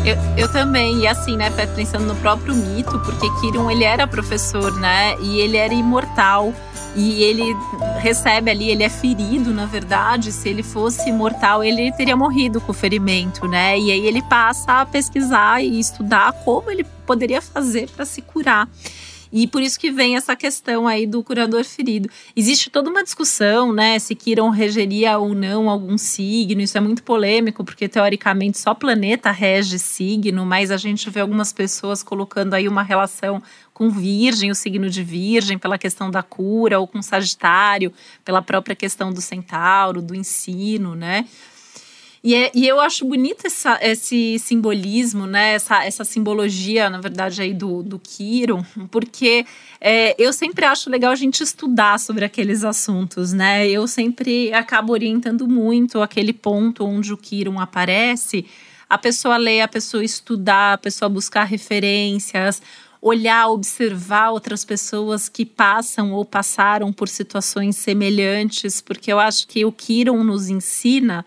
Eu, 0.05 0.16
eu 0.37 0.52
também, 0.52 1.00
e 1.00 1.07
assim, 1.07 1.37
né, 1.37 1.50
pensando 1.75 2.05
no 2.05 2.14
próprio 2.16 2.55
mito, 2.55 2.97
porque 3.00 3.26
Kiron, 3.40 3.71
ele 3.71 3.83
era 3.83 4.07
professor, 4.07 4.78
né, 4.78 5.16
e 5.21 5.40
ele 5.40 5.57
era 5.57 5.75
imortal, 5.75 6.55
e 6.97 7.23
ele 7.23 7.55
recebe 7.99 8.50
ali, 8.50 8.71
ele 8.71 8.83
é 8.83 8.88
ferido, 8.88 9.53
na 9.53 9.67
verdade. 9.67 10.33
Se 10.33 10.49
ele 10.49 10.62
fosse 10.62 11.12
mortal, 11.12 11.62
ele 11.62 11.93
teria 11.93 12.17
morrido 12.17 12.59
com 12.61 12.73
o 12.73 12.75
ferimento, 12.75 13.47
né? 13.47 13.79
E 13.79 13.93
aí 13.93 14.07
ele 14.07 14.23
passa 14.23 14.81
a 14.81 14.87
pesquisar 14.87 15.62
e 15.62 15.79
estudar 15.79 16.33
como 16.45 16.71
ele 16.71 16.85
poderia 17.07 17.43
fazer 17.43 17.91
para 17.91 18.07
se 18.07 18.23
curar. 18.23 18.67
E 19.33 19.47
por 19.47 19.62
isso 19.62 19.78
que 19.78 19.90
vem 19.90 20.16
essa 20.16 20.35
questão 20.37 20.87
aí 20.87 21.06
do 21.06 21.23
curador 21.23 21.64
ferido. 21.64 22.09
Existe 22.35 22.71
toda 22.71 22.90
uma 22.90 23.02
discussão, 23.02 23.73
né, 23.73 23.99
se 23.99 24.14
Quiron 24.14 24.50
regeria 24.50 25.18
ou 25.18 25.35
não 25.35 25.68
algum 25.68 25.99
signo. 25.99 26.61
Isso 26.61 26.78
é 26.78 26.80
muito 26.80 27.02
polêmico, 27.02 27.64
porque 27.64 27.88
teoricamente 27.88 28.59
só 28.59 28.75
planeta 28.75 29.30
rege 29.30 29.78
signo, 29.78 30.45
mas 30.45 30.71
a 30.71 30.76
gente 30.76 31.09
vê 31.11 31.21
algumas 31.21 31.52
pessoas 31.52 32.02
colocando 32.02 32.54
aí 32.54 32.68
uma 32.68 32.83
relação 32.83 33.42
com 33.73 33.90
Virgem, 33.90 34.50
o 34.50 34.54
signo 34.54 34.88
de 34.88 35.02
Virgem, 35.02 35.59
pela 35.59 35.76
questão 35.76 36.11
da 36.11 36.23
cura, 36.23 36.80
ou 36.80 36.87
com 36.87 37.02
Sagitário, 37.02 37.92
pela 38.25 38.40
própria 38.40 38.75
questão 38.75 39.12
do 39.12 39.21
centauro, 39.21 40.00
do 40.00 40.14
ensino, 40.14 40.95
né? 40.95 41.26
E, 42.26 42.35
é, 42.35 42.50
e 42.52 42.66
eu 42.66 42.80
acho 42.80 43.04
bonito 43.04 43.47
essa, 43.47 43.78
esse 43.80 44.37
simbolismo, 44.40 45.28
né? 45.28 45.54
Essa, 45.54 45.85
essa 45.85 46.02
simbologia, 46.02 46.90
na 46.90 47.00
verdade, 47.00 47.40
aí 47.40 47.54
do, 47.54 47.85
do 47.85 48.00
Kiron, 48.00 48.64
porque 48.90 49.47
é, 49.80 50.12
eu 50.21 50.33
sempre 50.33 50.64
acho 50.64 50.90
legal 50.90 51.12
a 51.12 51.14
gente 51.14 51.40
estudar 51.40 52.00
sobre 52.00 52.25
aqueles 52.25 52.64
assuntos, 52.64 53.33
né? 53.33 53.68
Eu 53.68 53.87
sempre 53.87 54.52
acabo 54.52 54.92
orientando 54.92 55.47
muito 55.47 56.02
aquele 56.02 56.33
ponto 56.33 56.85
onde 56.85 57.12
o 57.12 57.16
Kiron 57.16 57.61
aparece, 57.61 58.45
a 58.90 58.99
pessoa 58.99 59.37
ler, 59.37 59.61
a 59.61 59.68
pessoa 59.68 60.02
estudar, 60.02 60.73
a 60.73 60.78
pessoa 60.78 61.09
buscar 61.09 61.45
referências, 61.45 62.61
olhar, 63.00 63.47
observar 63.50 64.33
outras 64.33 64.64
pessoas 64.64 65.28
que 65.28 65.47
passam 65.47 66.12
ou 66.12 66.25
passaram 66.25 66.92
por 66.92 67.09
situações 67.09 67.76
semelhantes, 67.76 68.80
porque 68.80 69.12
eu 69.12 69.21
acho 69.21 69.47
que 69.47 69.64
o 69.64 69.71
Kiron 69.71 70.25
nos 70.25 70.49
ensina 70.49 71.25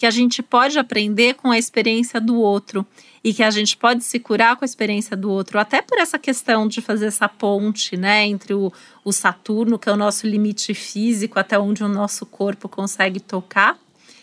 que 0.00 0.06
a 0.06 0.10
gente 0.10 0.42
pode 0.42 0.78
aprender 0.78 1.34
com 1.34 1.50
a 1.50 1.58
experiência 1.58 2.18
do 2.18 2.40
outro 2.40 2.86
e 3.22 3.34
que 3.34 3.42
a 3.42 3.50
gente 3.50 3.76
pode 3.76 4.02
se 4.02 4.18
curar 4.18 4.56
com 4.56 4.64
a 4.64 4.66
experiência 4.66 5.14
do 5.14 5.30
outro, 5.30 5.58
até 5.58 5.82
por 5.82 5.98
essa 5.98 6.18
questão 6.18 6.66
de 6.66 6.80
fazer 6.80 7.04
essa 7.04 7.28
ponte, 7.28 7.98
né, 7.98 8.26
entre 8.26 8.54
o, 8.54 8.72
o 9.04 9.12
Saturno, 9.12 9.78
que 9.78 9.90
é 9.90 9.92
o 9.92 9.98
nosso 9.98 10.26
limite 10.26 10.72
físico, 10.72 11.38
até 11.38 11.58
onde 11.58 11.84
o 11.84 11.88
nosso 11.88 12.24
corpo 12.24 12.66
consegue 12.66 13.20
tocar, 13.20 13.78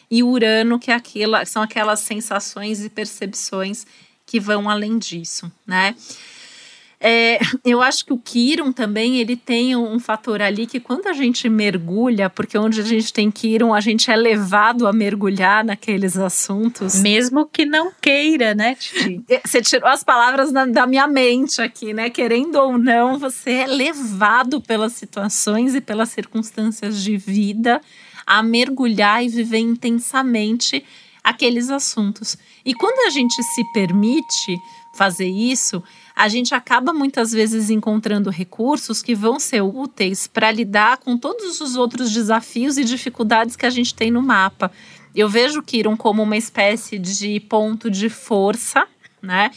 e 0.10 0.24
Urano, 0.24 0.80
que 0.80 0.90
é 0.90 0.96
aquela, 0.96 1.46
são 1.46 1.62
aquelas 1.62 2.00
sensações 2.00 2.84
e 2.84 2.90
percepções 2.90 3.86
que 4.26 4.40
vão 4.40 4.68
além 4.68 4.98
disso, 4.98 5.52
né? 5.64 5.94
É, 7.00 7.40
eu 7.64 7.80
acho 7.82 8.04
que 8.04 8.12
o 8.12 8.18
Kiron 8.18 8.72
também 8.72 9.18
ele 9.18 9.36
tem 9.36 9.76
um 9.76 10.00
fator 10.00 10.42
ali 10.42 10.66
que 10.66 10.80
quando 10.80 11.06
a 11.08 11.14
gente 11.14 11.48
mergulha, 11.48 12.28
porque 12.28 12.58
onde 12.58 12.82
a 12.82 12.84
gente 12.84 13.14
tem 13.14 13.30
Kiron, 13.30 13.72
a 13.72 13.80
gente 13.80 14.10
é 14.10 14.16
levado 14.16 14.88
a 14.88 14.94
mergulhar 14.94 15.64
naqueles 15.64 16.18
assuntos. 16.18 17.00
Mesmo 17.00 17.46
que 17.46 17.66
não 17.66 17.92
queira, 18.02 18.56
né, 18.56 18.76
Titi? 18.76 19.24
É, 19.30 19.42
você 19.46 19.62
tirou 19.62 19.90
as 19.90 20.04
palavras 20.04 20.52
da, 20.52 20.66
da 20.66 20.88
minha 20.88 21.08
mente 21.08 21.62
aqui, 21.62 21.94
né? 21.94 22.10
Querendo 22.10 22.56
ou 22.56 22.78
não, 22.78 23.20
você 23.20 23.52
é 23.52 23.68
levado 23.68 24.62
pelas 24.62 24.94
situações 24.94 25.76
e 25.76 25.82
pelas 25.82 26.10
circunstâncias 26.10 27.04
de 27.04 27.18
vida 27.18 27.82
a 28.26 28.42
mergulhar 28.42 29.24
e 29.24 29.28
viver 29.28 29.60
intensamente 29.60 30.84
aqueles 31.24 31.70
assuntos. 31.70 32.38
E 32.66 32.74
quando 32.74 33.08
a 33.08 33.10
gente 33.10 33.42
se 33.44 33.64
permite 33.74 34.58
fazer 34.94 35.28
isso, 35.28 35.84
a 36.18 36.28
gente 36.28 36.56
acaba 36.56 36.92
muitas 36.92 37.32
vezes 37.32 37.70
encontrando 37.70 38.32
recursos 38.32 39.04
que 39.04 39.14
vão 39.14 39.40
ser 39.40 39.62
úteis 39.62 40.26
para 40.26 40.50
lidar 40.50 40.98
com 40.98 41.16
todos 41.16 41.62
os 41.62 41.76
outros 41.76 42.12
desafios 42.12 42.76
e 42.76 42.84
dificuldades 42.84 43.56
que 43.56 43.68
a 43.68 43.70
gente 43.70 43.94
tem 43.94 44.10
no 44.10 44.20
mapa. 44.20 44.72
Eu 45.16 45.30
vejo 45.30 45.62
Kiron 45.62 45.96
como 45.96 46.24
uma 46.24 46.36
espécie 46.36 46.98
de 46.98 47.40
ponto 47.42 47.88
de 47.92 48.10
força, 48.10 48.88
né? 49.22 49.52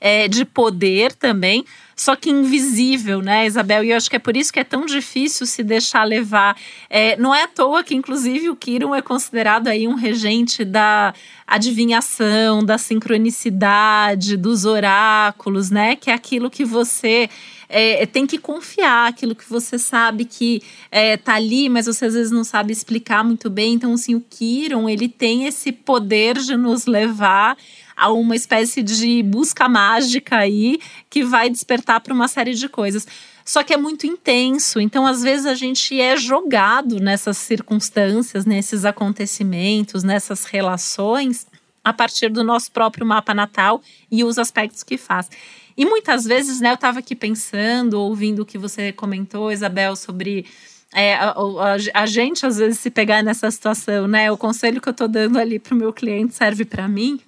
É, 0.00 0.26
de 0.26 0.46
poder 0.46 1.12
também, 1.12 1.66
só 1.96 2.14
que 2.14 2.28
invisível, 2.28 3.22
né, 3.22 3.46
Isabel? 3.46 3.82
E 3.82 3.90
eu 3.90 3.96
acho 3.96 4.10
que 4.10 4.16
é 4.16 4.18
por 4.18 4.36
isso 4.36 4.52
que 4.52 4.60
é 4.60 4.64
tão 4.64 4.84
difícil 4.84 5.46
se 5.46 5.62
deixar 5.62 6.04
levar. 6.04 6.54
É, 6.90 7.16
não 7.16 7.34
é 7.34 7.44
à 7.44 7.48
toa 7.48 7.82
que, 7.82 7.94
inclusive, 7.94 8.50
o 8.50 8.54
Kiron 8.54 8.94
é 8.94 9.00
considerado 9.00 9.68
aí 9.68 9.88
um 9.88 9.94
regente 9.94 10.62
da 10.62 11.14
adivinhação, 11.46 12.62
da 12.62 12.76
sincronicidade, 12.76 14.36
dos 14.36 14.66
oráculos, 14.66 15.70
né? 15.70 15.96
Que 15.96 16.10
é 16.10 16.14
aquilo 16.14 16.50
que 16.50 16.66
você 16.66 17.30
é, 17.66 18.04
tem 18.04 18.26
que 18.26 18.36
confiar, 18.36 19.08
aquilo 19.08 19.34
que 19.34 19.48
você 19.48 19.78
sabe 19.78 20.26
que 20.26 20.62
é, 20.90 21.16
tá 21.16 21.34
ali, 21.34 21.70
mas 21.70 21.86
você 21.86 22.04
às 22.04 22.12
vezes 22.12 22.30
não 22.30 22.44
sabe 22.44 22.72
explicar 22.72 23.24
muito 23.24 23.48
bem. 23.48 23.72
Então, 23.72 23.94
assim, 23.94 24.14
o 24.14 24.20
Kiron, 24.20 24.86
ele 24.86 25.08
tem 25.08 25.46
esse 25.46 25.72
poder 25.72 26.36
de 26.36 26.58
nos 26.58 26.84
levar 26.84 27.56
a 27.96 28.10
uma 28.10 28.36
espécie 28.36 28.82
de 28.82 29.22
busca 29.22 29.68
mágica 29.68 30.36
aí 30.36 30.78
que 31.08 31.24
vai 31.24 31.48
despertar 31.48 32.00
para 32.00 32.12
uma 32.12 32.28
série 32.28 32.54
de 32.54 32.68
coisas. 32.68 33.06
Só 33.44 33.62
que 33.62 33.72
é 33.72 33.76
muito 33.76 34.06
intenso, 34.06 34.80
então 34.80 35.06
às 35.06 35.22
vezes 35.22 35.46
a 35.46 35.54
gente 35.54 36.00
é 36.00 36.16
jogado 36.16 36.98
nessas 37.00 37.36
circunstâncias, 37.38 38.44
nesses 38.44 38.84
acontecimentos, 38.84 40.02
nessas 40.02 40.44
relações, 40.44 41.46
a 41.84 41.92
partir 41.92 42.28
do 42.28 42.42
nosso 42.42 42.72
próprio 42.72 43.06
mapa 43.06 43.32
natal 43.32 43.80
e 44.10 44.24
os 44.24 44.38
aspectos 44.38 44.82
que 44.82 44.98
faz. 44.98 45.30
E 45.76 45.86
muitas 45.86 46.24
vezes, 46.24 46.60
né, 46.60 46.70
eu 46.70 46.74
estava 46.74 46.98
aqui 46.98 47.14
pensando, 47.14 48.00
ouvindo 48.00 48.42
o 48.42 48.46
que 48.46 48.58
você 48.58 48.92
comentou, 48.92 49.52
Isabel, 49.52 49.94
sobre 49.94 50.46
é, 50.92 51.14
a, 51.14 51.30
a, 51.30 52.02
a, 52.02 52.06
gente 52.06 52.46
às 52.46 52.56
vezes 52.56 52.80
se 52.80 52.90
pegar 52.90 53.22
nessa 53.22 53.50
situação, 53.50 54.08
né? 54.08 54.32
O 54.32 54.36
conselho 54.36 54.80
que 54.80 54.88
eu 54.88 54.92
estou 54.92 55.06
dando 55.06 55.38
ali 55.38 55.58
para 55.58 55.74
o 55.74 55.76
meu 55.76 55.92
cliente 55.92 56.34
serve 56.34 56.64
para 56.64 56.88
mim. 56.88 57.20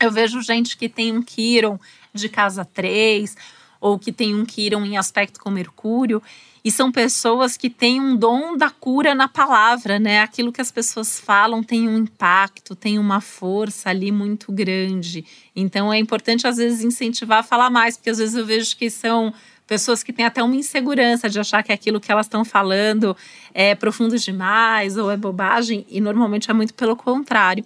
Eu 0.00 0.10
vejo 0.10 0.42
gente 0.42 0.76
que 0.76 0.88
tem 0.88 1.16
um 1.16 1.22
Kiron 1.22 1.78
de 2.12 2.28
casa 2.28 2.64
3 2.64 3.36
ou 3.80 3.98
que 3.98 4.12
tem 4.12 4.34
um 4.34 4.44
Kiron 4.44 4.84
em 4.84 4.96
aspecto 4.96 5.38
com 5.38 5.50
Mercúrio 5.50 6.22
e 6.64 6.70
são 6.70 6.90
pessoas 6.90 7.56
que 7.56 7.68
têm 7.68 8.00
um 8.00 8.16
dom 8.16 8.56
da 8.56 8.70
cura 8.70 9.14
na 9.14 9.28
palavra, 9.28 9.98
né? 9.98 10.20
Aquilo 10.20 10.50
que 10.50 10.60
as 10.60 10.70
pessoas 10.70 11.20
falam 11.20 11.62
tem 11.62 11.86
um 11.86 11.98
impacto, 11.98 12.74
tem 12.74 12.98
uma 12.98 13.20
força 13.20 13.90
ali 13.90 14.10
muito 14.10 14.50
grande. 14.50 15.24
Então 15.54 15.92
é 15.92 15.98
importante 15.98 16.46
às 16.46 16.56
vezes 16.56 16.82
incentivar 16.82 17.40
a 17.40 17.42
falar 17.42 17.68
mais, 17.68 17.96
porque 17.96 18.10
às 18.10 18.18
vezes 18.18 18.34
eu 18.34 18.46
vejo 18.46 18.74
que 18.76 18.88
são 18.88 19.32
pessoas 19.66 20.02
que 20.02 20.12
têm 20.12 20.24
até 20.24 20.42
uma 20.42 20.56
insegurança 20.56 21.28
de 21.28 21.38
achar 21.38 21.62
que 21.62 21.72
aquilo 21.72 22.00
que 22.00 22.10
elas 22.10 22.26
estão 22.26 22.44
falando 22.44 23.16
é 23.52 23.74
profundo 23.74 24.18
demais 24.18 24.96
ou 24.96 25.10
é 25.10 25.16
bobagem, 25.16 25.86
e 25.88 26.00
normalmente 26.00 26.50
é 26.50 26.54
muito 26.54 26.74
pelo 26.74 26.96
contrário. 26.96 27.64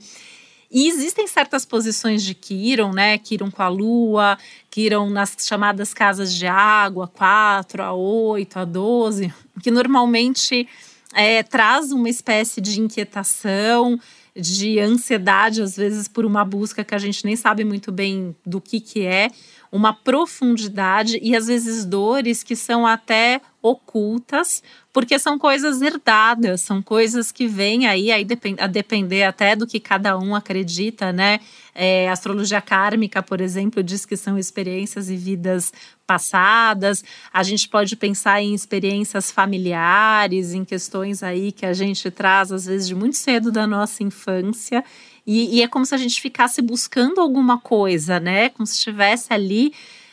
E 0.70 0.86
existem 0.86 1.26
certas 1.26 1.64
posições 1.64 2.22
de 2.22 2.34
Quiron, 2.34 2.92
né? 2.92 3.16
Quiron 3.16 3.50
com 3.50 3.62
a 3.62 3.68
lua, 3.68 4.38
Quiron 4.70 5.08
nas 5.08 5.34
chamadas 5.40 5.94
casas 5.94 6.34
de 6.34 6.46
água, 6.46 7.08
4, 7.08 7.82
a 7.82 7.92
8, 7.94 8.58
a 8.58 8.64
12, 8.64 9.32
que 9.62 9.70
normalmente 9.70 10.68
é, 11.14 11.42
traz 11.42 11.90
uma 11.90 12.08
espécie 12.10 12.60
de 12.60 12.80
inquietação, 12.80 13.98
de 14.36 14.78
ansiedade, 14.78 15.62
às 15.62 15.76
vezes 15.76 16.06
por 16.06 16.24
uma 16.24 16.44
busca 16.44 16.84
que 16.84 16.94
a 16.94 16.98
gente 16.98 17.24
nem 17.24 17.34
sabe 17.34 17.64
muito 17.64 17.90
bem 17.90 18.36
do 18.44 18.60
que, 18.60 18.78
que 18.78 19.04
é, 19.04 19.30
uma 19.72 19.92
profundidade 19.92 21.18
e 21.22 21.34
às 21.34 21.46
vezes 21.46 21.84
dores 21.84 22.42
que 22.42 22.54
são 22.54 22.86
até 22.86 23.40
ocultas, 23.60 24.62
porque 24.92 25.18
são 25.18 25.38
coisas 25.38 25.82
herdadas, 25.82 26.60
são 26.60 26.80
coisas 26.80 27.32
que 27.32 27.48
vêm 27.48 27.86
aí, 27.86 28.10
aí 28.10 28.26
a 28.58 28.66
depender 28.66 29.24
até 29.24 29.56
do 29.56 29.66
que 29.66 29.80
cada 29.80 30.16
um 30.16 30.34
acredita, 30.34 31.12
né? 31.12 31.40
É, 31.74 32.08
astrologia 32.08 32.60
kármica, 32.60 33.22
por 33.22 33.40
exemplo, 33.40 33.82
diz 33.82 34.04
que 34.06 34.16
são 34.16 34.38
experiências 34.38 35.10
e 35.10 35.16
vidas 35.16 35.72
passadas. 36.06 37.04
A 37.32 37.42
gente 37.42 37.68
pode 37.68 37.94
pensar 37.96 38.40
em 38.42 38.54
experiências 38.54 39.30
familiares, 39.30 40.54
em 40.54 40.64
questões 40.64 41.22
aí 41.22 41.52
que 41.52 41.66
a 41.66 41.72
gente 41.72 42.10
traz, 42.10 42.50
às 42.50 42.66
vezes, 42.66 42.86
de 42.86 42.94
muito 42.94 43.16
cedo 43.16 43.52
da 43.52 43.66
nossa 43.66 44.02
infância. 44.02 44.84
E, 45.26 45.56
e 45.56 45.62
é 45.62 45.68
como 45.68 45.84
se 45.84 45.94
a 45.94 45.98
gente 45.98 46.20
ficasse 46.20 46.62
buscando 46.62 47.20
alguma 47.20 47.58
coisa, 47.58 48.18
né? 48.18 48.48
Como 48.48 48.66
se 48.66 48.74
estivesse 48.74 49.32
ali 49.32 49.72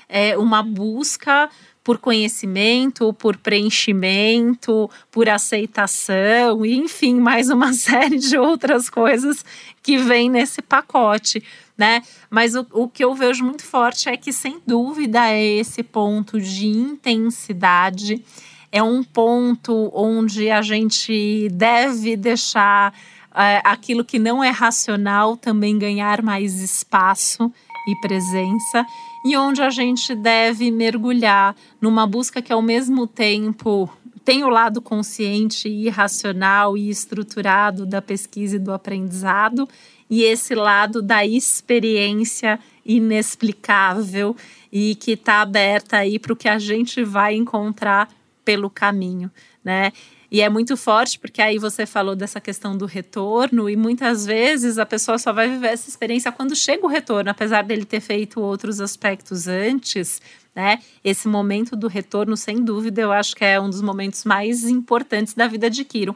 é, 0.10 0.38
uma 0.38 0.62
busca 0.62 1.50
por 1.86 2.00
conhecimento, 2.00 3.14
por 3.14 3.38
preenchimento, 3.38 4.90
por 5.12 5.30
aceitação, 5.30 6.66
e 6.66 6.76
enfim, 6.76 7.20
mais 7.20 7.52
uma 7.52 7.72
série 7.78 8.18
de 8.18 8.36
outras 8.40 8.90
coisas 8.90 9.46
que 9.84 9.96
vem 9.96 10.28
nesse 10.28 10.64
pacote, 10.64 11.44
né? 11.78 12.02
Mas 12.28 12.56
o, 12.56 12.66
o 12.72 12.88
que 12.90 13.06
eu 13.06 13.14
vejo 13.14 13.46
muito 13.46 13.64
forte 13.64 14.10
é 14.10 14.18
que, 14.18 14.34
sem 14.34 14.60
dúvida, 14.66 15.30
é 15.30 15.40
esse 15.40 15.84
ponto 15.84 16.42
de 16.42 16.66
intensidade, 16.66 18.26
é 18.72 18.82
um 18.82 19.04
ponto 19.04 19.92
onde 19.94 20.50
a 20.50 20.64
gente 20.64 21.48
deve 21.52 22.18
deixar 22.18 22.96
é, 23.36 23.62
aquilo 23.64 24.04
que 24.04 24.18
não 24.18 24.44
é 24.44 24.50
racional 24.50 25.38
também 25.38 25.78
ganhar 25.78 26.24
mais 26.24 26.60
espaço 26.60 27.54
e 27.88 27.96
presença 28.02 28.84
e 29.26 29.36
onde 29.36 29.60
a 29.60 29.72
gente 29.72 30.14
deve 30.14 30.70
mergulhar 30.70 31.56
numa 31.82 32.06
busca 32.06 32.44
que 32.44 32.54
ao 32.54 32.62
mesmo 32.62 33.08
tempo 33.08 33.90
tem 34.24 34.44
o 34.44 34.50
lado 34.50 34.80
consciente 34.80 35.68
e 35.68 35.90
racional 35.90 36.78
e 36.78 36.92
estruturado 36.92 37.88
da 37.88 38.04
pesquisa 38.04 38.58
e 38.58 38.60
do 38.60 38.72
aprendizado 38.72 39.68
e 40.08 40.22
esse 40.22 40.54
lado 40.54 41.02
da 41.02 41.26
experiência 41.26 42.60
inexplicável 42.86 44.36
e 44.72 44.94
que 44.94 45.14
está 45.14 45.42
aberta 45.42 45.98
aí 45.98 46.20
para 46.20 46.34
o 46.34 46.36
que 46.36 46.48
a 46.48 46.60
gente 46.60 47.04
vai 47.04 47.34
encontrar 47.34 48.08
pelo 48.44 48.70
caminho, 48.70 49.32
né? 49.64 49.92
E 50.32 50.42
é 50.42 50.50
muito 50.50 50.76
forte, 50.76 51.20
porque 51.20 51.42
aí 51.42 51.58
você 51.58 51.86
falou 51.86 52.16
dessa 52.16 52.40
questão 52.42 52.78
do 52.78 52.86
retorno, 52.86 53.70
e 53.70 53.76
muitas 53.76 54.26
vezes 54.26 54.78
a 54.78 54.86
pessoa 54.86 55.18
só 55.18 55.32
vai 55.32 55.48
viver 55.48 55.68
essa 55.68 55.90
experiência 55.90 56.32
quando 56.32 56.56
chega 56.56 56.86
o 56.86 56.90
retorno, 56.90 57.30
apesar 57.30 57.64
dele 57.64 57.86
ter 57.86 58.00
feito 58.00 58.42
outros 58.42 58.82
aspectos 58.82 59.48
antes, 59.48 60.22
né? 60.56 60.80
Esse 61.04 61.28
momento 61.28 61.76
do 61.76 61.88
retorno, 61.88 62.36
sem 62.36 62.64
dúvida, 62.64 63.02
eu 63.02 63.12
acho 63.12 63.36
que 63.36 63.46
é 63.46 63.60
um 63.60 63.70
dos 63.70 63.82
momentos 63.82 64.24
mais 64.26 64.64
importantes 64.64 65.34
da 65.34 65.48
vida 65.48 65.70
de 65.70 65.84
Quiro. 65.84 66.16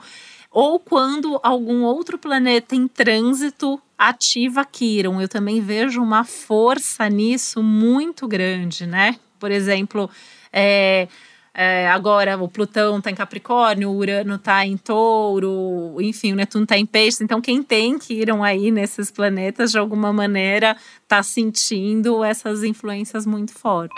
Ou 0.52 0.80
quando 0.80 1.40
algum 1.44 1.84
outro 1.84 2.18
planeta 2.18 2.76
em 2.76 2.88
trânsito 2.88 3.80
ativa 4.00 4.64
Quiron. 4.64 5.22
Eu 5.22 5.28
também 5.28 5.60
vejo 5.60 6.02
uma 6.02 6.24
força 6.24 7.10
nisso 7.10 7.62
muito 7.62 8.26
grande, 8.30 8.88
né? 8.88 9.18
Por 9.38 9.52
exemplo, 9.52 10.10
é, 10.54 11.10
é, 11.54 11.88
agora 11.88 12.38
o 12.42 12.48
Plutão 12.48 12.98
está 12.98 13.10
em 13.12 13.16
Capricórnio, 13.16 13.90
o 13.90 13.96
Urano 13.96 14.36
está 14.36 14.66
em 14.66 14.78
Touro, 14.78 15.98
enfim, 16.00 16.34
o 16.34 16.36
Netuno 16.36 16.64
está 16.64 16.78
em 16.78 16.86
Peixes. 16.86 17.22
Então, 17.22 17.42
quem 17.42 17.64
tem 17.64 17.98
que 17.98 18.14
ir 18.14 18.32
aí 18.32 18.72
nesses 18.72 19.12
planetas, 19.12 19.72
de 19.72 19.78
alguma 19.78 20.14
maneira, 20.14 20.78
está 21.04 21.22
sentindo 21.24 22.24
essas 22.24 22.64
influências 22.64 23.26
muito 23.26 23.54
fortes. 23.54 23.98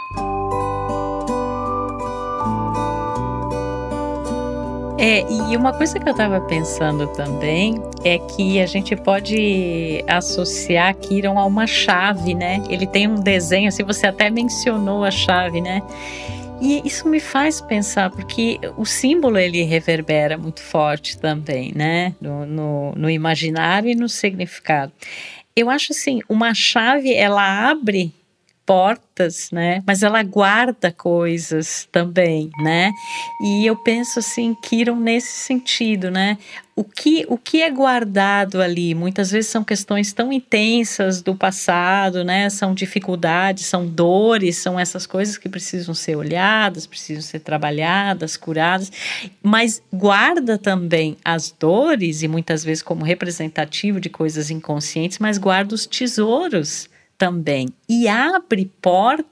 É, 5.03 5.25
e 5.27 5.57
uma 5.57 5.73
coisa 5.73 5.99
que 5.99 6.07
eu 6.07 6.11
estava 6.11 6.39
pensando 6.41 7.07
também 7.07 7.81
é 8.03 8.19
que 8.19 8.61
a 8.61 8.67
gente 8.67 8.95
pode 8.95 10.05
associar 10.07 10.95
Kiron 10.95 11.39
a 11.39 11.45
uma 11.45 11.65
chave, 11.65 12.35
né? 12.35 12.61
Ele 12.69 12.85
tem 12.85 13.07
um 13.07 13.15
desenho, 13.15 13.67
assim, 13.67 13.83
você 13.83 14.05
até 14.05 14.29
mencionou 14.29 15.03
a 15.03 15.09
chave, 15.09 15.59
né? 15.59 15.81
E 16.61 16.79
isso 16.85 17.09
me 17.09 17.19
faz 17.19 17.59
pensar, 17.59 18.11
porque 18.11 18.59
o 18.77 18.85
símbolo 18.85 19.39
ele 19.39 19.63
reverbera 19.63 20.37
muito 20.37 20.61
forte 20.61 21.17
também, 21.17 21.73
né? 21.75 22.13
No, 22.21 22.45
no, 22.45 22.91
no 22.95 23.09
imaginário 23.09 23.89
e 23.89 23.95
no 23.95 24.07
significado. 24.07 24.93
Eu 25.55 25.71
acho 25.71 25.91
assim, 25.91 26.21
uma 26.29 26.53
chave 26.53 27.13
ela 27.13 27.69
abre 27.69 28.13
portas, 28.63 29.49
né? 29.51 29.83
Mas 29.87 30.03
ela 30.03 30.21
guarda 30.23 30.91
coisas 30.91 31.89
também, 31.91 32.49
né? 32.63 32.91
E 33.41 33.65
eu 33.65 33.75
penso 33.75 34.19
assim, 34.19 34.55
Kiron 34.61 34.95
nesse 34.95 35.43
sentido, 35.43 36.11
né? 36.11 36.37
O 36.81 36.83
que, 36.83 37.27
o 37.29 37.37
que 37.37 37.61
é 37.61 37.69
guardado 37.69 38.59
ali? 38.59 38.95
Muitas 38.95 39.29
vezes 39.29 39.51
são 39.51 39.63
questões 39.63 40.13
tão 40.13 40.33
intensas 40.33 41.21
do 41.21 41.35
passado, 41.35 42.23
né? 42.23 42.49
São 42.49 42.73
dificuldades, 42.73 43.67
são 43.67 43.85
dores, 43.85 44.57
são 44.57 44.79
essas 44.79 45.05
coisas 45.05 45.37
que 45.37 45.47
precisam 45.47 45.93
ser 45.93 46.15
olhadas, 46.15 46.87
precisam 46.87 47.21
ser 47.21 47.41
trabalhadas, 47.41 48.35
curadas, 48.35 48.91
mas 49.43 49.79
guarda 49.93 50.57
também 50.57 51.17
as 51.23 51.51
dores, 51.51 52.23
e 52.23 52.27
muitas 52.27 52.63
vezes 52.63 52.81
como 52.81 53.05
representativo 53.05 53.99
de 54.01 54.09
coisas 54.09 54.49
inconscientes, 54.49 55.19
mas 55.19 55.37
guarda 55.37 55.75
os 55.75 55.85
tesouros 55.85 56.89
também 57.15 57.69
e 57.87 58.07
abre 58.07 58.71
portas 58.81 59.30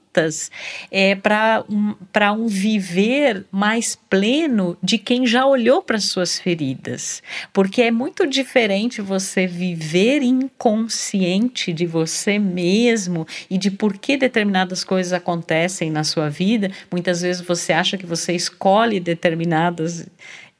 é, 0.90 1.14
para 1.14 1.64
um, 1.68 1.94
um 2.36 2.46
viver 2.46 3.44
mais 3.50 3.96
pleno 4.08 4.76
de 4.82 4.98
quem 4.98 5.26
já 5.26 5.46
olhou 5.46 5.82
para 5.82 6.00
suas 6.00 6.38
feridas. 6.38 7.22
Porque 7.52 7.82
é 7.82 7.90
muito 7.90 8.26
diferente 8.26 9.00
você 9.00 9.46
viver 9.46 10.22
inconsciente 10.22 11.72
de 11.72 11.86
você 11.86 12.38
mesmo 12.38 13.26
e 13.48 13.56
de 13.56 13.70
por 13.70 13.96
que 13.96 14.16
determinadas 14.16 14.82
coisas 14.82 15.12
acontecem 15.12 15.90
na 15.90 16.04
sua 16.04 16.28
vida. 16.28 16.70
Muitas 16.90 17.22
vezes 17.22 17.42
você 17.42 17.72
acha 17.72 17.96
que 17.96 18.06
você 18.06 18.32
escolhe 18.32 18.98
determinadas 18.98 20.06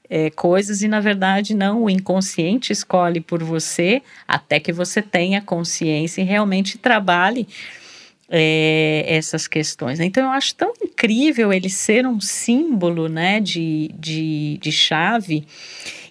é, 0.09 0.29
coisas 0.31 0.83
e 0.83 0.89
na 0.89 0.99
verdade 0.99 1.55
não, 1.55 1.85
o 1.85 1.91
inconsciente 1.91 2.73
escolhe 2.73 3.21
por 3.21 3.45
você 3.45 4.03
até 4.27 4.59
que 4.59 4.73
você 4.73 5.01
tenha 5.01 5.41
consciência 5.41 6.21
e 6.21 6.25
realmente 6.25 6.77
trabalhe 6.77 7.47
é, 8.31 9.05
essas 9.09 9.49
questões. 9.49 9.99
Então 9.99 10.25
eu 10.25 10.31
acho 10.31 10.55
tão 10.55 10.73
incrível 10.81 11.53
ele 11.53 11.69
ser 11.69 12.07
um 12.07 12.21
símbolo 12.21 13.09
né, 13.09 13.41
de, 13.41 13.91
de, 13.99 14.59
de 14.59 14.71
chave. 14.71 15.45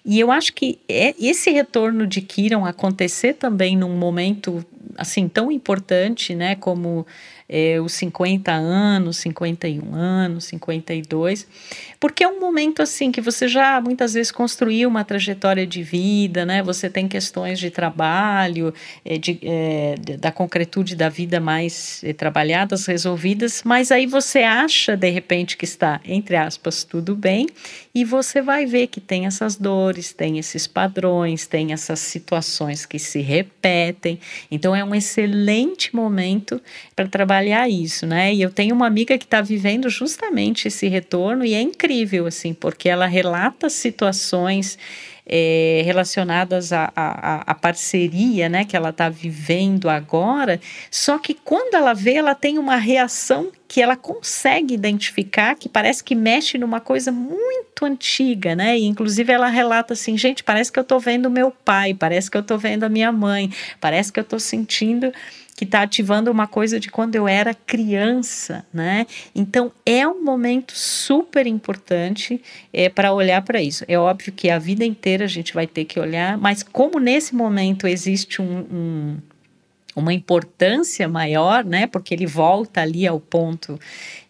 E 0.04 0.20
eu 0.20 0.30
acho 0.30 0.52
que 0.52 0.78
é 0.88 1.14
esse 1.18 1.50
retorno 1.50 2.06
de 2.06 2.20
Kiron 2.20 2.64
acontecer 2.64 3.34
também 3.34 3.76
num 3.76 3.96
momento 3.96 4.64
assim 4.96 5.28
tão 5.28 5.50
importante, 5.50 6.34
né, 6.34 6.54
como 6.56 7.06
é, 7.52 7.80
os 7.80 7.94
50 7.94 8.52
anos, 8.52 9.16
51 9.16 9.92
anos, 9.92 10.44
52, 10.44 11.48
porque 11.98 12.22
é 12.22 12.28
um 12.28 12.38
momento 12.38 12.80
assim 12.80 13.10
que 13.10 13.20
você 13.20 13.48
já 13.48 13.80
muitas 13.80 14.14
vezes 14.14 14.30
construiu 14.30 14.88
uma 14.88 15.04
trajetória 15.04 15.66
de 15.66 15.82
vida, 15.82 16.46
né? 16.46 16.62
Você 16.62 16.88
tem 16.88 17.08
questões 17.08 17.58
de 17.58 17.68
trabalho, 17.68 18.72
é, 19.04 19.18
de, 19.18 19.40
é, 19.42 19.96
da 20.16 20.30
concretude 20.30 20.94
da 20.94 21.08
vida 21.08 21.40
mais 21.40 22.00
é, 22.04 22.12
trabalhadas, 22.12 22.86
resolvidas, 22.86 23.62
mas 23.64 23.90
aí 23.90 24.06
você 24.06 24.40
acha 24.40 24.96
de 24.96 25.10
repente 25.10 25.56
que 25.56 25.64
está, 25.64 26.00
entre 26.04 26.36
aspas, 26.36 26.84
tudo 26.84 27.16
bem, 27.16 27.48
e 27.92 28.04
você 28.04 28.40
vai 28.40 28.64
ver 28.64 28.86
que 28.86 29.00
tem 29.00 29.26
essas 29.26 29.56
dores, 29.56 30.12
tem 30.12 30.38
esses 30.38 30.68
padrões, 30.68 31.48
tem 31.48 31.72
essas 31.72 31.98
situações 31.98 32.86
que 32.86 32.98
se 33.00 33.20
repetem. 33.20 34.20
Então 34.48 34.76
é 34.76 34.84
um 34.84 34.94
excelente 34.94 35.94
momento 35.96 36.62
para 36.94 37.08
trabalhar 37.08 37.39
trabalhar 37.40 37.68
isso, 37.68 38.06
né? 38.06 38.34
E 38.34 38.42
eu 38.42 38.50
tenho 38.50 38.74
uma 38.74 38.86
amiga 38.86 39.16
que 39.16 39.24
está 39.24 39.40
vivendo 39.40 39.88
justamente 39.88 40.68
esse 40.68 40.86
retorno 40.88 41.44
e 41.44 41.54
é 41.54 41.60
incrível, 41.60 42.26
assim, 42.26 42.52
porque 42.52 42.88
ela 42.88 43.06
relata 43.06 43.70
situações 43.70 44.78
é, 45.26 45.82
relacionadas 45.84 46.72
à, 46.72 46.92
à, 46.94 47.50
à, 47.52 47.54
parceria, 47.54 48.48
né, 48.48 48.64
que 48.64 48.76
ela 48.76 48.90
está 48.90 49.08
vivendo 49.08 49.88
agora. 49.88 50.60
Só 50.90 51.18
que 51.18 51.34
quando 51.34 51.74
ela 51.74 51.94
vê, 51.94 52.14
ela 52.14 52.34
tem 52.34 52.58
uma 52.58 52.76
reação 52.76 53.50
que 53.68 53.80
ela 53.80 53.96
consegue 53.96 54.74
identificar, 54.74 55.54
que 55.54 55.68
parece 55.68 56.02
que 56.02 56.16
mexe 56.16 56.58
numa 56.58 56.80
coisa 56.80 57.12
muito 57.12 57.84
antiga, 57.84 58.56
né? 58.56 58.76
E, 58.76 58.84
inclusive 58.84 59.32
ela 59.32 59.48
relata 59.48 59.94
assim, 59.94 60.18
gente, 60.18 60.42
parece 60.42 60.72
que 60.72 60.78
eu 60.78 60.82
estou 60.82 60.98
vendo 60.98 61.30
meu 61.30 61.52
pai, 61.52 61.94
parece 61.94 62.28
que 62.28 62.36
eu 62.36 62.42
estou 62.42 62.58
vendo 62.58 62.82
a 62.82 62.88
minha 62.88 63.12
mãe, 63.12 63.50
parece 63.80 64.12
que 64.12 64.18
eu 64.18 64.24
estou 64.24 64.40
sentindo 64.40 65.12
que 65.60 65.64
está 65.66 65.82
ativando 65.82 66.30
uma 66.30 66.46
coisa 66.46 66.80
de 66.80 66.90
quando 66.90 67.16
eu 67.16 67.28
era 67.28 67.52
criança, 67.52 68.64
né? 68.72 69.06
Então 69.34 69.70
é 69.84 70.08
um 70.08 70.24
momento 70.24 70.72
super 70.74 71.46
importante 71.46 72.40
é, 72.72 72.88
para 72.88 73.12
olhar 73.12 73.42
para 73.42 73.60
isso. 73.60 73.84
É 73.86 73.98
óbvio 73.98 74.32
que 74.32 74.48
a 74.48 74.58
vida 74.58 74.86
inteira 74.86 75.26
a 75.26 75.28
gente 75.28 75.52
vai 75.52 75.66
ter 75.66 75.84
que 75.84 76.00
olhar, 76.00 76.38
mas 76.38 76.62
como 76.62 76.98
nesse 76.98 77.34
momento 77.34 77.86
existe 77.86 78.40
um, 78.40 78.60
um 78.72 79.16
uma 79.94 80.14
importância 80.14 81.06
maior, 81.06 81.62
né? 81.62 81.86
Porque 81.86 82.14
ele 82.14 82.24
volta 82.24 82.80
ali 82.80 83.06
ao 83.06 83.20
ponto 83.20 83.78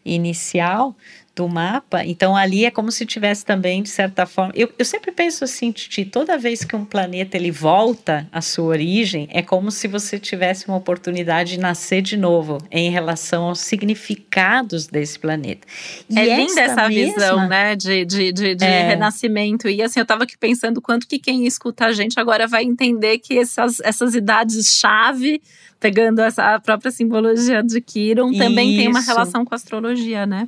inicial 0.04 0.96
do 1.34 1.48
mapa. 1.48 2.04
Então 2.04 2.36
ali 2.36 2.64
é 2.64 2.70
como 2.70 2.90
se 2.90 3.06
tivesse 3.06 3.44
também 3.44 3.82
de 3.82 3.88
certa 3.88 4.26
forma. 4.26 4.52
Eu, 4.54 4.70
eu 4.78 4.84
sempre 4.84 5.12
penso 5.12 5.44
assim, 5.44 5.70
Titi, 5.72 6.04
toda 6.04 6.36
vez 6.36 6.64
que 6.64 6.76
um 6.76 6.84
planeta 6.84 7.36
ele 7.36 7.50
volta 7.50 8.28
à 8.32 8.40
sua 8.40 8.66
origem, 8.66 9.28
é 9.30 9.42
como 9.42 9.70
se 9.70 9.88
você 9.88 10.18
tivesse 10.18 10.68
uma 10.68 10.76
oportunidade 10.76 11.52
de 11.52 11.60
nascer 11.60 12.02
de 12.02 12.16
novo 12.16 12.58
em 12.70 12.90
relação 12.90 13.44
aos 13.44 13.60
significados 13.60 14.86
desse 14.86 15.18
planeta. 15.18 15.66
E 16.08 16.18
é 16.18 16.36
linda 16.36 16.60
essa 16.60 16.88
mesma... 16.88 17.14
visão, 17.14 17.48
né, 17.48 17.76
de, 17.76 18.04
de, 18.04 18.32
de, 18.32 18.54
de 18.54 18.64
é... 18.64 18.88
renascimento. 18.88 19.68
E 19.68 19.82
assim, 19.82 20.00
eu 20.00 20.04
estava 20.04 20.24
aqui 20.24 20.36
pensando 20.36 20.80
quanto 20.80 21.06
que 21.06 21.18
quem 21.18 21.46
escuta 21.46 21.86
a 21.86 21.92
gente 21.92 22.18
agora 22.18 22.46
vai 22.46 22.64
entender 22.64 23.18
que 23.18 23.38
essas, 23.38 23.80
essas 23.80 24.14
idades 24.14 24.78
chave 24.78 25.40
pegando 25.78 26.20
essa 26.20 26.60
própria 26.60 26.90
simbologia 26.90 27.62
de 27.62 27.80
Kiron, 27.80 28.32
também 28.34 28.70
Isso. 28.70 28.78
tem 28.78 28.88
uma 28.88 29.00
relação 29.00 29.46
com 29.46 29.54
a 29.54 29.56
astrologia, 29.56 30.26
né? 30.26 30.46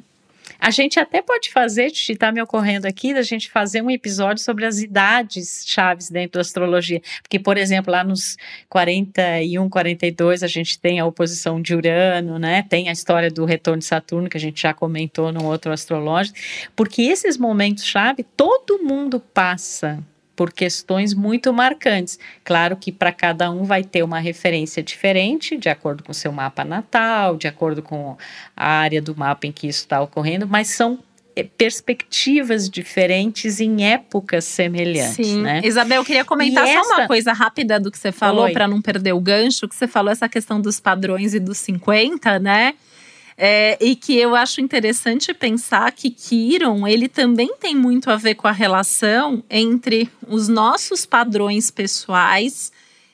A 0.62 0.70
gente 0.70 1.00
até 1.00 1.20
pode 1.20 1.50
fazer, 1.50 1.86
está 1.86 2.30
me 2.30 2.40
ocorrendo 2.40 2.86
aqui, 2.86 3.12
da 3.12 3.22
gente 3.22 3.50
fazer 3.50 3.82
um 3.82 3.90
episódio 3.90 4.40
sobre 4.44 4.64
as 4.64 4.80
idades 4.80 5.64
chaves 5.66 6.08
dentro 6.08 6.34
da 6.34 6.40
astrologia. 6.40 7.02
Porque, 7.20 7.36
por 7.36 7.58
exemplo, 7.58 7.90
lá 7.90 8.04
nos 8.04 8.36
41, 8.68 9.68
42, 9.68 10.44
a 10.44 10.46
gente 10.46 10.78
tem 10.78 11.00
a 11.00 11.04
oposição 11.04 11.60
de 11.60 11.74
Urano, 11.74 12.38
né? 12.38 12.62
Tem 12.62 12.88
a 12.88 12.92
história 12.92 13.28
do 13.28 13.44
retorno 13.44 13.80
de 13.80 13.86
Saturno, 13.86 14.28
que 14.28 14.36
a 14.36 14.40
gente 14.40 14.62
já 14.62 14.72
comentou 14.72 15.32
no 15.32 15.44
outro 15.46 15.72
astrológico. 15.72 16.38
Porque 16.76 17.02
esses 17.02 17.36
momentos 17.36 17.84
chave, 17.84 18.22
todo 18.22 18.84
mundo 18.84 19.18
passa 19.18 19.98
por 20.42 20.52
questões 20.52 21.14
muito 21.14 21.52
marcantes. 21.52 22.18
Claro 22.42 22.76
que 22.76 22.90
para 22.90 23.12
cada 23.12 23.48
um 23.48 23.62
vai 23.62 23.84
ter 23.84 24.02
uma 24.02 24.18
referência 24.18 24.82
diferente, 24.82 25.56
de 25.56 25.68
acordo 25.68 26.02
com 26.02 26.10
o 26.10 26.14
seu 26.14 26.32
mapa 26.32 26.64
natal, 26.64 27.36
de 27.36 27.46
acordo 27.46 27.80
com 27.80 28.16
a 28.56 28.66
área 28.68 29.00
do 29.00 29.14
mapa 29.16 29.46
em 29.46 29.52
que 29.52 29.68
isso 29.68 29.82
está 29.82 30.00
ocorrendo, 30.00 30.44
mas 30.44 30.66
são 30.66 30.98
eh, 31.36 31.46
perspectivas 31.56 32.68
diferentes 32.68 33.60
em 33.60 33.84
épocas 33.84 34.44
semelhantes, 34.44 35.28
Sim. 35.28 35.42
né? 35.42 35.60
Isabel, 35.62 36.00
eu 36.00 36.04
queria 36.04 36.24
comentar 36.24 36.64
e 36.66 36.72
só 36.72 36.80
essa... 36.80 36.94
uma 36.96 37.06
coisa 37.06 37.32
rápida 37.32 37.78
do 37.78 37.88
que 37.88 37.98
você 38.00 38.10
falou 38.10 38.50
para 38.50 38.66
não 38.66 38.82
perder 38.82 39.12
o 39.12 39.20
gancho, 39.20 39.68
que 39.68 39.76
você 39.76 39.86
falou 39.86 40.10
essa 40.10 40.28
questão 40.28 40.60
dos 40.60 40.80
padrões 40.80 41.34
e 41.34 41.38
dos 41.38 41.58
50, 41.58 42.40
né? 42.40 42.74
É, 43.36 43.78
e 43.80 43.96
que 43.96 44.16
eu 44.16 44.34
acho 44.34 44.60
interessante 44.60 45.32
pensar 45.32 45.90
que 45.92 46.10
Kiron 46.10 46.86
ele 46.86 47.08
também 47.08 47.54
tem 47.58 47.74
muito 47.74 48.10
a 48.10 48.16
ver 48.16 48.34
com 48.34 48.46
a 48.46 48.52
relação 48.52 49.42
entre 49.48 50.08
os 50.28 50.48
nossos 50.48 51.06
padrões 51.06 51.70
pessoais 51.70 52.70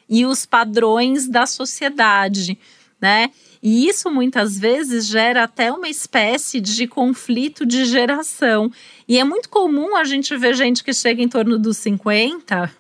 e 0.08 0.26
os 0.26 0.44
padrões 0.44 1.28
da 1.28 1.46
sociedade, 1.46 2.58
né? 3.00 3.30
E 3.62 3.88
isso 3.88 4.10
muitas 4.10 4.58
vezes 4.58 5.06
gera 5.06 5.44
até 5.44 5.70
uma 5.72 5.88
espécie 5.88 6.60
de 6.60 6.86
conflito 6.86 7.66
de 7.66 7.84
geração. 7.84 8.70
E 9.06 9.18
é 9.18 9.24
muito 9.24 9.48
comum 9.48 9.96
a 9.96 10.04
gente 10.04 10.36
ver 10.36 10.54
gente 10.54 10.84
que 10.84 10.92
chega 10.92 11.22
em 11.22 11.28
torno 11.28 11.58
dos 11.58 11.76
50 11.78 12.72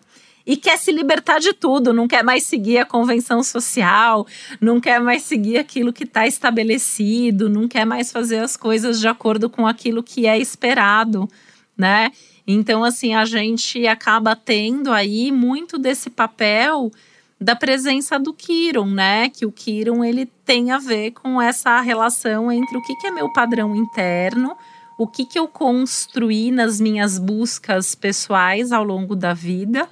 e 0.48 0.56
quer 0.56 0.78
se 0.78 0.90
libertar 0.90 1.38
de 1.40 1.52
tudo, 1.52 1.92
não 1.92 2.08
quer 2.08 2.24
mais 2.24 2.44
seguir 2.44 2.78
a 2.78 2.86
convenção 2.86 3.42
social, 3.42 4.26
não 4.58 4.80
quer 4.80 4.98
mais 4.98 5.22
seguir 5.22 5.58
aquilo 5.58 5.92
que 5.92 6.04
está 6.04 6.26
estabelecido, 6.26 7.50
não 7.50 7.68
quer 7.68 7.84
mais 7.84 8.10
fazer 8.10 8.38
as 8.38 8.56
coisas 8.56 8.98
de 8.98 9.06
acordo 9.06 9.50
com 9.50 9.66
aquilo 9.66 10.02
que 10.02 10.26
é 10.26 10.38
esperado, 10.38 11.28
né? 11.76 12.10
Então, 12.46 12.82
assim, 12.82 13.14
a 13.14 13.26
gente 13.26 13.86
acaba 13.86 14.34
tendo 14.34 14.90
aí 14.90 15.30
muito 15.30 15.78
desse 15.78 16.08
papel 16.08 16.90
da 17.38 17.54
presença 17.54 18.18
do 18.18 18.32
Kiron, 18.32 18.86
né? 18.86 19.28
Que 19.28 19.44
o 19.44 19.52
Kiron 19.52 20.02
ele 20.02 20.24
tem 20.46 20.70
a 20.70 20.78
ver 20.78 21.10
com 21.10 21.42
essa 21.42 21.78
relação 21.82 22.50
entre 22.50 22.78
o 22.78 22.82
que, 22.82 22.96
que 22.96 23.06
é 23.06 23.10
meu 23.10 23.30
padrão 23.30 23.76
interno, 23.76 24.56
o 24.96 25.06
que, 25.06 25.26
que 25.26 25.38
eu 25.38 25.46
construí 25.46 26.50
nas 26.50 26.80
minhas 26.80 27.18
buscas 27.18 27.94
pessoais 27.94 28.72
ao 28.72 28.82
longo 28.82 29.14
da 29.14 29.34
vida, 29.34 29.86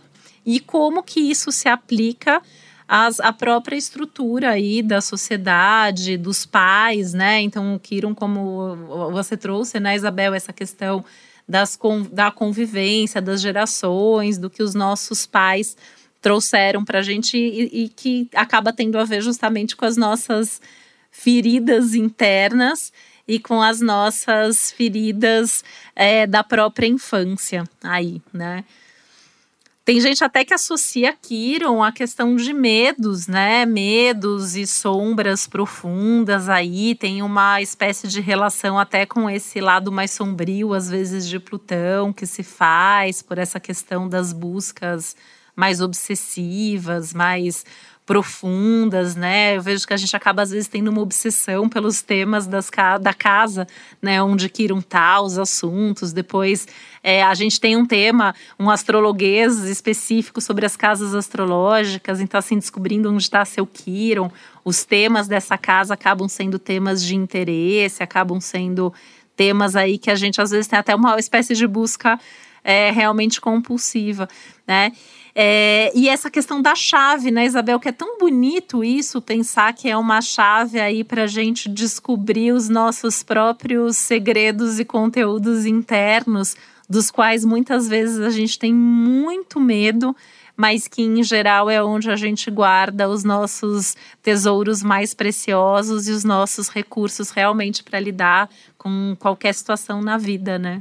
e 0.47 0.61
como 0.61 1.03
que 1.03 1.19
isso 1.19 1.51
se 1.51 1.69
aplica 1.69 2.41
à 2.89 3.33
própria 3.33 3.75
estrutura 3.75 4.51
aí 4.51 4.81
da 4.81 5.01
sociedade, 5.01 6.17
dos 6.17 6.47
pais, 6.47 7.13
né? 7.13 7.41
Então, 7.41 7.75
o 7.75 7.81
Kiron, 7.81 8.15
como 8.15 8.77
você 9.11 9.37
trouxe, 9.37 9.81
né, 9.81 9.97
Isabel, 9.97 10.33
essa 10.35 10.53
questão 10.53 11.05
das, 11.49 11.77
da 12.13 12.31
convivência, 12.31 13.21
das 13.21 13.41
gerações, 13.41 14.39
do 14.39 14.49
que 14.49 14.63
os 14.63 14.73
nossos 14.73 15.27
pais 15.27 15.77
trouxeram 16.23 16.85
para 16.85 17.01
a 17.01 17.03
gente 17.03 17.37
e, 17.37 17.85
e 17.85 17.89
que 17.89 18.29
acaba 18.35 18.73
tendo 18.73 18.99
a 18.99 19.05
ver 19.05 19.21
justamente 19.21 19.75
com 19.75 19.85
as 19.85 19.97
nossas 19.97 20.61
feridas 21.11 21.95
internas 21.95 22.93
e 23.27 23.41
com 23.41 23.61
as 23.61 23.81
nossas 23.81 24.71
feridas 24.71 25.65
é, 25.95 26.27
da 26.27 26.45
própria 26.45 26.87
infância 26.87 27.65
aí, 27.83 28.23
né? 28.33 28.65
Tem 29.87 30.01
gente 30.01 30.25
até 30.25 30.45
que 30.45 30.53
associa 30.53 31.13
Kiron 31.13 31.81
à 31.81 31.93
questão 31.93 32.35
de 32.35 32.53
medos, 32.53 33.29
né? 33.29 33.65
Medos 33.65 34.57
e 34.57 34.67
sombras 34.67 35.47
profundas 35.47 36.49
aí. 36.49 36.97
Tem 36.97 37.23
uma 37.23 37.63
espécie 37.63 38.09
de 38.09 38.21
relação 38.21 38.81
até 38.81 39.07
com 39.07 39.31
esse 39.31 39.61
lado 39.61 39.93
mais 39.93 40.11
sombrio, 40.11 40.75
às 40.75 40.91
vezes, 40.91 41.29
de 41.29 41.39
Plutão, 41.39 42.13
que 42.13 42.27
se 42.27 42.43
faz 42.43 43.23
por 43.23 43.39
essa 43.39 43.61
questão 43.61 44.09
das 44.09 44.33
buscas 44.33 45.15
mais 45.55 45.81
obsessivas, 45.81 47.15
mais 47.15 47.65
profundas, 48.07 49.17
né? 49.17 49.57
Eu 49.57 49.63
vejo 49.63 49.85
que 49.85 49.93
a 49.93 49.97
gente 49.97 50.15
acaba 50.15 50.41
às 50.41 50.51
vezes 50.53 50.69
tendo 50.69 50.89
uma 50.89 51.01
obsessão 51.01 51.69
pelos 51.69 52.01
temas 52.01 52.47
das, 52.47 52.71
da 53.01 53.13
casa, 53.13 53.67
né? 54.01 54.23
Onde 54.23 54.49
Kiron 54.49 54.81
tá, 54.81 55.21
os 55.21 55.37
assuntos. 55.37 56.13
Depois 56.13 56.69
é, 57.03 57.25
a 57.25 57.35
gente 57.35 57.61
tem 57.61 57.77
um 57.77 57.85
tema, 57.85 58.33
um 58.61 58.71
astrologuês 58.71 59.65
específico 59.65 60.41
sobre 60.41 60.65
as 60.65 60.77
casas 60.77 61.17
astrológicas, 61.17 62.21
então 62.21 62.39
assim, 62.39 62.57
descobrindo 62.57 63.11
onde 63.11 63.25
está 63.25 63.45
seu 63.45 63.67
Kiron. 63.67 64.31
Os 64.65 64.85
temas 64.85 65.27
dessa 65.27 65.59
casa 65.59 65.95
acabam 65.95 66.29
sendo 66.29 66.61
temas 66.61 67.03
de 67.03 67.17
interesse, 67.17 68.05
acabam 68.05 68.41
sendo 68.41 68.95
temas 69.35 69.75
aí 69.75 69.99
que 69.99 70.13
a 70.13 70.15
gente 70.15 70.41
às 70.41 70.53
vezes 70.53 70.69
tem 70.69 70.79
até 70.79 70.95
uma 70.95 71.19
espécie 71.19 71.55
de 71.55 71.67
busca 71.67 72.19
é, 72.63 72.91
realmente 72.91 73.41
compulsiva, 73.41 74.29
né? 74.67 74.93
É, 75.39 75.93
e 75.95 76.09
essa 76.09 76.31
questão 76.31 76.63
da 76.63 76.75
chave, 76.75 77.31
né, 77.31 77.45
Isabel, 77.45 77.79
que 77.79 77.91
é 77.91 77.93
tão 77.93 78.19
bonito 78.19 78.83
isso, 78.83 79.21
pensar 79.21 79.75
que 79.75 79.87
é 79.87 79.95
uma 79.95 80.23
chave 80.23 80.81
aí 80.81 81.05
para 81.05 81.27
gente 81.27 81.69
descobrir 81.69 82.53
os 82.53 82.71
nossos 82.71 83.23
próprios 83.23 83.99
segredos 83.99 84.81
e 84.81 84.85
conteúdos 84.85 85.67
internos, 85.67 86.57
dos 86.89 87.11
quais 87.11 87.45
muitas 87.45 87.87
vezes 87.87 88.19
a 88.21 88.31
gente 88.31 88.59
tem 88.59 88.73
muito 88.73 89.61
medo, 89.61 90.17
mas 90.57 90.89
que 90.89 91.03
em 91.03 91.23
geral 91.23 91.69
é 91.69 91.85
onde 91.85 92.11
a 92.11 92.17
gente 92.17 92.51
guarda 92.51 93.07
os 93.07 93.23
nossos 93.23 93.95
tesouros 94.23 94.83
mais 94.83 95.13
preciosos 95.13 96.09
e 96.09 96.13
os 96.13 96.25
nossos 96.25 96.71
recursos 96.71 97.29
realmente 97.29 97.85
para 97.85 98.01
lidar 98.01 98.49
com 98.79 99.15
qualquer 99.19 99.53
situação 99.53 100.01
na 100.01 100.17
vida, 100.17 100.59
né? 100.59 100.81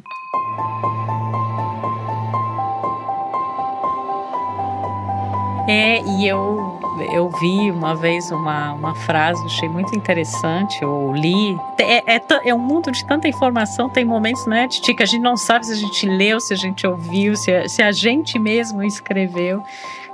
É, 5.67 6.01
e 6.03 6.27
eu 6.27 6.79
eu 7.11 7.29
vi 7.29 7.71
uma 7.71 7.95
vez 7.95 8.31
uma, 8.31 8.71
uma 8.73 8.95
frase, 8.95 9.43
achei 9.45 9.67
muito 9.67 9.95
interessante, 9.95 10.83
ou 10.83 11.13
li. 11.13 11.57
É, 11.77 12.15
é, 12.15 12.21
é, 12.45 12.53
um 12.53 12.59
mundo 12.59 12.91
de 12.91 13.05
tanta 13.05 13.27
informação, 13.27 13.89
tem 13.89 14.05
momentos, 14.05 14.45
né, 14.45 14.67
Titi, 14.67 14.93
que 14.93 15.03
a 15.03 15.05
gente 15.05 15.21
não 15.21 15.35
sabe 15.35 15.65
se 15.65 15.73
a 15.73 15.75
gente 15.75 16.07
leu, 16.07 16.39
se 16.39 16.53
a 16.53 16.57
gente 16.57 16.85
ouviu, 16.87 17.35
se 17.35 17.51
a, 17.51 17.67
se 17.67 17.81
a 17.81 17.91
gente 17.91 18.39
mesmo 18.39 18.83
escreveu, 18.83 19.63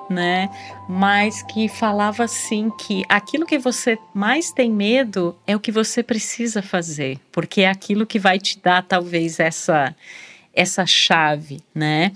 né? 0.10 0.50
Mas 0.90 1.42
que 1.42 1.70
falava 1.70 2.24
assim 2.24 2.70
que 2.70 3.06
aquilo 3.08 3.46
que 3.46 3.58
você 3.58 3.98
mais 4.14 4.52
tem 4.52 4.70
medo 4.70 5.36
é 5.48 5.56
o 5.56 5.60
que 5.60 5.72
você 5.72 6.04
precisa 6.04 6.62
fazer, 6.62 7.18
porque 7.32 7.62
é 7.62 7.70
aquilo 7.70 8.06
que 8.06 8.20
vai 8.20 8.40
te 8.40 8.60
dar 8.60 8.84
talvez 8.84 9.40
essa 9.40 9.96
essa 10.54 10.86
chave, 10.86 11.62
né? 11.74 12.12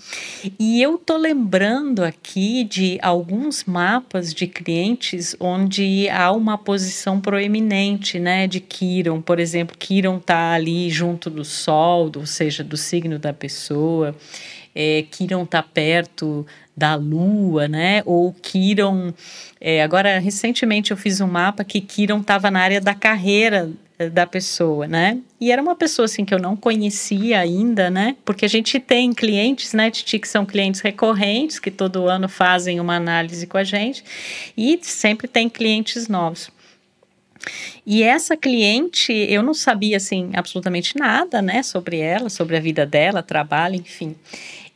E 0.59 0.81
eu 0.81 0.97
tô 0.97 1.15
lembrando 1.15 2.03
aqui 2.03 2.63
de 2.65 2.99
alguns 3.01 3.63
mapas 3.63 4.33
de 4.33 4.45
clientes 4.45 5.35
onde 5.39 6.09
há 6.09 6.31
uma 6.31 6.57
posição 6.57 7.19
proeminente, 7.21 8.19
né, 8.19 8.45
de 8.45 8.59
Quiron, 8.59 9.21
por 9.21 9.39
exemplo, 9.39 9.77
Quiron 9.77 10.19
tá 10.19 10.51
ali 10.51 10.89
junto 10.89 11.29
do 11.29 11.45
Sol, 11.45 12.11
ou 12.15 12.25
seja, 12.25 12.63
do 12.63 12.75
signo 12.75 13.17
da 13.17 13.31
pessoa. 13.31 14.15
É, 14.75 15.05
Quiron 15.09 15.45
tá 15.45 15.63
perto 15.63 16.45
da 16.75 16.95
Lua, 16.95 17.67
né? 17.67 18.03
Ou 18.05 18.33
Quiron. 18.33 19.13
É, 19.61 19.81
agora, 19.81 20.19
recentemente 20.19 20.91
eu 20.91 20.97
fiz 20.97 21.21
um 21.21 21.27
mapa 21.27 21.63
que 21.63 21.79
Quiron 21.79 22.19
estava 22.19 22.51
na 22.51 22.59
área 22.59 22.81
da 22.81 22.93
carreira 22.93 23.71
da 24.11 24.27
pessoa, 24.27 24.87
né? 24.87 25.19
E 25.39 25.51
era 25.51 25.61
uma 25.61 25.75
pessoa 25.75 26.05
assim 26.05 26.25
que 26.25 26.33
eu 26.33 26.39
não 26.39 26.55
conhecia 26.55 27.39
ainda, 27.39 27.89
né? 27.89 28.17
Porque 28.25 28.43
a 28.43 28.49
gente 28.49 28.77
tem 28.79 29.13
clientes, 29.13 29.71
né, 29.71 29.89
Titi, 29.89 30.19
que 30.19 30.27
são 30.27 30.45
clientes 30.45 30.81
recorrentes, 30.81 31.59
que 31.59 31.71
todo 31.71 32.07
ano 32.07 32.27
fazem 32.27 32.79
uma 32.79 32.95
análise 32.95 33.47
com 33.47 33.57
a 33.57 33.63
gente, 33.63 34.03
e 34.57 34.77
sempre 34.81 35.27
tem 35.27 35.47
clientes 35.47 36.09
novos. 36.09 36.49
E 37.85 38.03
essa 38.03 38.35
cliente, 38.35 39.13
eu 39.13 39.41
não 39.41 39.53
sabia 39.53 39.97
assim 39.97 40.31
absolutamente 40.33 40.97
nada, 40.97 41.41
né, 41.41 41.63
sobre 41.63 41.99
ela, 41.99 42.29
sobre 42.29 42.57
a 42.57 42.59
vida 42.59 42.85
dela, 42.85 43.23
trabalho, 43.23 43.75
enfim. 43.75 44.15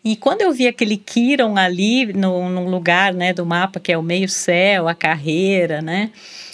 E 0.03 0.15
quando 0.15 0.41
eu 0.41 0.53
vi 0.53 0.65
aquele 0.65 0.95
Kiron 0.95 1.58
ali 1.58 2.13
no, 2.13 2.69
lugar, 2.69 3.13
né, 3.13 3.34
do 3.34 3.45
mapa 3.45 3.82
que 3.82 3.91
é 3.91 3.97
o 3.97 4.03
meio 4.03 4.29
céu, 4.29 4.88
a 4.88 4.95
carreira, 4.95 5.82
né? 5.82 6.10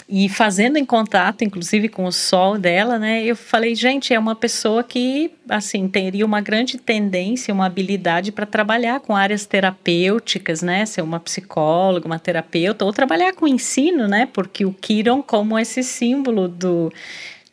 E 0.08 0.30
fazendo 0.30 0.78
em 0.78 0.86
contato, 0.86 1.44
inclusive, 1.44 1.90
com 1.90 2.06
o 2.06 2.12
sol 2.12 2.60
dela, 2.60 3.00
né? 3.00 3.24
Eu 3.24 3.36
falei, 3.36 3.74
gente, 3.74 4.14
é 4.14 4.20
uma 4.20 4.36
pessoa 4.36 4.84
que, 4.84 5.32
assim, 5.50 5.88
teria 5.88 6.24
uma 6.24 6.42
grande 6.42 6.78
tendência, 6.78 7.52
uma 7.52 7.66
habilidade 7.66 8.32
para 8.32 8.46
trabalhar 8.46 9.00
com 9.00 9.16
áreas 9.16 9.48
terapêuticas, 9.48 10.62
né? 10.62 10.86
Ser 10.86 11.02
uma 11.02 11.20
psicóloga, 11.20 12.06
uma 12.06 12.20
terapeuta, 12.20 12.86
ou 12.86 12.94
trabalhar 12.94 13.34
com 13.34 13.48
ensino, 13.48 14.08
né? 14.08 14.28
Porque 14.32 14.64
o 14.64 14.72
Kiron, 14.72 15.24
como 15.24 15.58
esse 15.58 15.82
símbolo 15.82 16.48
do 16.48 16.94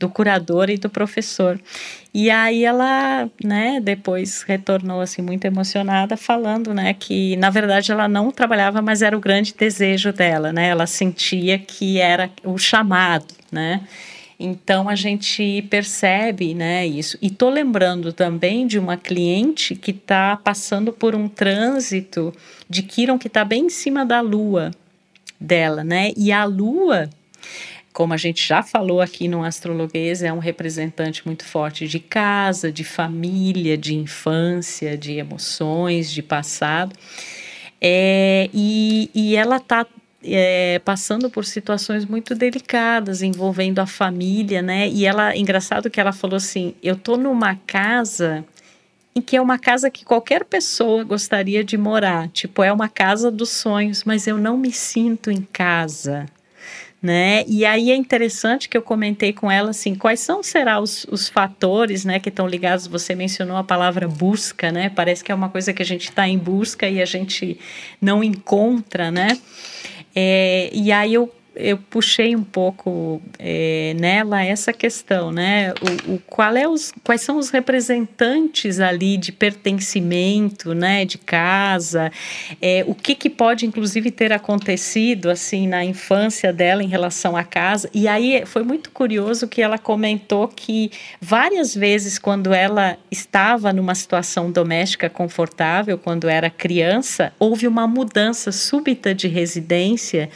do 0.02 0.08
curador 0.08 0.68
e 0.68 0.76
do 0.76 0.90
professor. 0.90 1.60
E 2.12 2.28
aí 2.28 2.64
ela, 2.64 3.30
né, 3.42 3.80
depois 3.80 4.42
retornou 4.42 5.00
assim 5.00 5.22
muito 5.22 5.44
emocionada 5.44 6.16
falando, 6.16 6.74
né, 6.74 6.92
que 6.92 7.36
na 7.36 7.50
verdade 7.50 7.92
ela 7.92 8.08
não 8.08 8.32
trabalhava, 8.32 8.82
mas 8.82 9.00
era 9.00 9.16
o 9.16 9.20
grande 9.20 9.54
desejo 9.56 10.12
dela, 10.12 10.52
né? 10.52 10.68
Ela 10.68 10.88
sentia 10.88 11.56
que 11.56 12.00
era 12.00 12.28
o 12.42 12.58
chamado, 12.58 13.32
né? 13.50 13.82
Então 14.40 14.88
a 14.88 14.96
gente 14.96 15.62
percebe, 15.70 16.52
né, 16.52 16.84
isso. 16.84 17.16
E 17.22 17.30
tô 17.30 17.48
lembrando 17.48 18.12
também 18.12 18.66
de 18.66 18.80
uma 18.80 18.96
cliente 18.96 19.76
que 19.76 19.92
está 19.92 20.36
passando 20.36 20.92
por 20.92 21.14
um 21.14 21.28
trânsito 21.28 22.34
de 22.68 22.82
Kiron 22.82 23.20
que 23.20 23.28
está 23.28 23.44
bem 23.44 23.66
em 23.66 23.70
cima 23.70 24.04
da 24.04 24.20
lua 24.20 24.72
dela, 25.38 25.84
né? 25.84 26.10
E 26.16 26.32
a 26.32 26.44
lua 26.44 27.08
como 27.92 28.14
a 28.14 28.16
gente 28.16 28.46
já 28.46 28.62
falou 28.62 29.00
aqui 29.00 29.28
no 29.28 29.44
Astrologuês, 29.44 30.22
é 30.22 30.32
um 30.32 30.38
representante 30.38 31.26
muito 31.26 31.44
forte 31.44 31.86
de 31.86 32.00
casa, 32.00 32.72
de 32.72 32.84
família, 32.84 33.76
de 33.76 33.94
infância, 33.94 34.96
de 34.96 35.18
emoções, 35.18 36.10
de 36.10 36.22
passado. 36.22 36.96
É, 37.80 38.48
e, 38.54 39.10
e 39.14 39.36
ela 39.36 39.56
está 39.56 39.86
é, 40.24 40.80
passando 40.84 41.28
por 41.28 41.44
situações 41.44 42.06
muito 42.06 42.34
delicadas 42.34 43.22
envolvendo 43.22 43.80
a 43.80 43.86
família, 43.86 44.62
né? 44.62 44.88
E 44.88 45.04
ela, 45.04 45.36
engraçado 45.36 45.90
que 45.90 46.00
ela 46.00 46.12
falou 46.12 46.36
assim: 46.36 46.74
eu 46.82 46.96
tô 46.96 47.16
numa 47.18 47.56
casa 47.66 48.44
em 49.14 49.20
que 49.20 49.36
é 49.36 49.40
uma 49.40 49.58
casa 49.58 49.90
que 49.90 50.04
qualquer 50.06 50.44
pessoa 50.46 51.04
gostaria 51.04 51.62
de 51.62 51.76
morar, 51.76 52.28
tipo 52.28 52.62
é 52.62 52.72
uma 52.72 52.88
casa 52.88 53.30
dos 53.30 53.50
sonhos, 53.50 54.04
mas 54.04 54.26
eu 54.26 54.38
não 54.38 54.56
me 54.56 54.72
sinto 54.72 55.30
em 55.30 55.42
casa 55.52 56.26
né? 57.02 57.44
E 57.48 57.64
aí 57.64 57.90
é 57.90 57.96
interessante 57.96 58.68
que 58.68 58.76
eu 58.76 58.82
comentei 58.82 59.32
com 59.32 59.50
ela 59.50 59.70
assim, 59.70 59.94
quais 59.94 60.20
são 60.20 60.42
será 60.42 60.78
os, 60.78 61.04
os 61.10 61.28
fatores, 61.28 62.04
né, 62.04 62.20
que 62.20 62.28
estão 62.28 62.46
ligados? 62.46 62.86
Você 62.86 63.14
mencionou 63.14 63.56
a 63.56 63.64
palavra 63.64 64.06
busca, 64.06 64.70
né? 64.70 64.88
Parece 64.88 65.24
que 65.24 65.32
é 65.32 65.34
uma 65.34 65.48
coisa 65.48 65.72
que 65.72 65.82
a 65.82 65.84
gente 65.84 66.04
está 66.04 66.28
em 66.28 66.38
busca 66.38 66.88
e 66.88 67.02
a 67.02 67.04
gente 67.04 67.58
não 68.00 68.22
encontra, 68.22 69.10
né? 69.10 69.36
É, 70.14 70.70
e 70.72 70.92
aí 70.92 71.14
eu 71.14 71.32
eu 71.54 71.76
puxei 71.76 72.34
um 72.34 72.42
pouco 72.42 73.20
é, 73.38 73.94
nela 73.98 74.42
essa 74.44 74.72
questão, 74.72 75.30
né? 75.30 75.72
O, 76.08 76.14
o, 76.14 76.22
qual 76.26 76.56
é 76.56 76.66
os, 76.66 76.92
quais 77.04 77.20
são 77.20 77.36
os 77.36 77.50
representantes 77.50 78.80
ali 78.80 79.16
de 79.16 79.32
pertencimento, 79.32 80.74
né? 80.74 81.04
De 81.04 81.18
casa, 81.18 82.10
é, 82.60 82.84
o 82.86 82.94
que, 82.94 83.14
que 83.14 83.28
pode 83.28 83.66
inclusive 83.66 84.10
ter 84.10 84.32
acontecido 84.32 85.30
assim 85.30 85.66
na 85.66 85.84
infância 85.84 86.52
dela 86.52 86.82
em 86.82 86.88
relação 86.88 87.36
à 87.36 87.44
casa. 87.44 87.90
E 87.92 88.08
aí 88.08 88.44
foi 88.46 88.62
muito 88.62 88.90
curioso 88.90 89.46
que 89.46 89.60
ela 89.60 89.78
comentou 89.78 90.48
que 90.48 90.90
várias 91.20 91.74
vezes 91.74 92.18
quando 92.18 92.52
ela 92.52 92.96
estava 93.10 93.72
numa 93.72 93.94
situação 93.94 94.50
doméstica 94.50 95.10
confortável, 95.10 95.98
quando 95.98 96.28
era 96.28 96.48
criança, 96.48 97.32
houve 97.38 97.66
uma 97.66 97.86
mudança 97.86 98.50
súbita 98.50 99.14
de 99.14 99.28
residência 99.28 100.30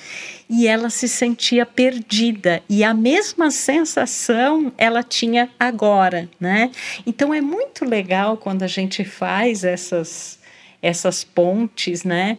e 0.49 0.67
ela 0.67 0.91
se 0.91 1.09
sentia 1.09 1.67
perdida 1.67 2.63
e 2.69 2.85
a 2.85 2.95
mesma 2.95 3.51
sensação 3.51 4.73
ela 4.79 5.03
tinha 5.03 5.51
agora, 5.59 6.29
né? 6.39 6.71
Então 7.07 7.35
é 7.35 7.41
muito 7.41 7.85
legal 7.85 8.37
quando 8.37 8.63
a 8.63 8.69
gente 8.69 9.05
faz 9.05 9.65
essas 9.65 10.39
essas 10.83 11.25
pontes, 11.25 12.05
né? 12.05 12.39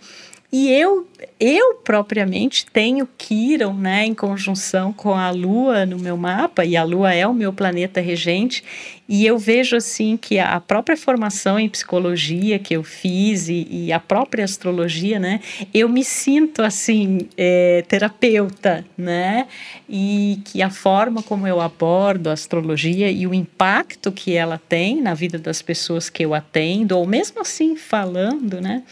E 0.49 0.71
eu, 0.71 1.05
eu 1.41 1.75
propriamente 1.83 2.65
tenho 2.71 3.05
Quiron, 3.17 3.73
né, 3.73 4.05
em 4.05 4.13
conjunção 4.13 4.93
com 4.93 5.13
a 5.13 5.29
Lua 5.29 5.85
no 5.85 5.99
meu 5.99 6.15
mapa, 6.15 6.63
e 6.63 6.77
a 6.77 6.85
Lua 6.85 7.13
é 7.13 7.27
o 7.27 7.33
meu 7.33 7.51
planeta 7.51 7.99
regente, 7.99 8.63
e 9.09 9.25
eu 9.25 9.37
vejo 9.37 9.75
assim 9.75 10.15
que 10.15 10.39
a 10.39 10.57
própria 10.61 10.95
formação 10.95 11.59
em 11.59 11.67
psicologia 11.67 12.57
que 12.57 12.73
eu 12.73 12.81
fiz 12.81 13.49
e, 13.49 13.67
e 13.69 13.91
a 13.91 13.99
própria 13.99 14.45
astrologia, 14.45 15.19
né, 15.19 15.41
eu 15.73 15.89
me 15.89 16.01
sinto 16.01 16.61
assim 16.61 17.27
é, 17.35 17.83
terapeuta, 17.85 18.85
né, 18.97 19.47
e 19.89 20.39
que 20.45 20.61
a 20.61 20.69
forma 20.69 21.21
como 21.21 21.45
eu 21.45 21.59
abordo 21.59 22.29
a 22.29 22.33
astrologia 22.33 23.11
e 23.11 23.27
o 23.27 23.33
impacto 23.33 24.13
que 24.13 24.33
ela 24.33 24.61
tem 24.69 25.01
na 25.01 25.13
vida 25.13 25.37
das 25.37 25.61
pessoas 25.61 26.09
que 26.09 26.23
eu 26.23 26.33
atendo, 26.33 26.97
ou 26.97 27.05
mesmo 27.05 27.41
assim 27.41 27.75
falando, 27.75 28.61
né, 28.61 28.83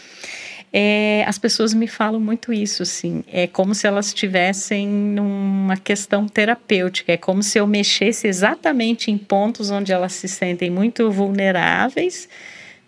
é, 0.78 1.24
as 1.26 1.38
pessoas 1.38 1.72
me 1.72 1.86
falam 1.86 2.20
muito 2.20 2.52
isso, 2.52 2.82
assim. 2.82 3.24
É 3.32 3.46
como 3.46 3.74
se 3.74 3.86
elas 3.86 4.08
estivessem 4.08 4.86
numa 4.86 5.74
questão 5.74 6.28
terapêutica. 6.28 7.12
É 7.12 7.16
como 7.16 7.42
se 7.42 7.58
eu 7.58 7.66
mexesse 7.66 8.28
exatamente 8.28 9.10
em 9.10 9.16
pontos 9.16 9.70
onde 9.70 9.90
elas 9.90 10.12
se 10.12 10.28
sentem 10.28 10.68
muito 10.68 11.10
vulneráveis. 11.10 12.28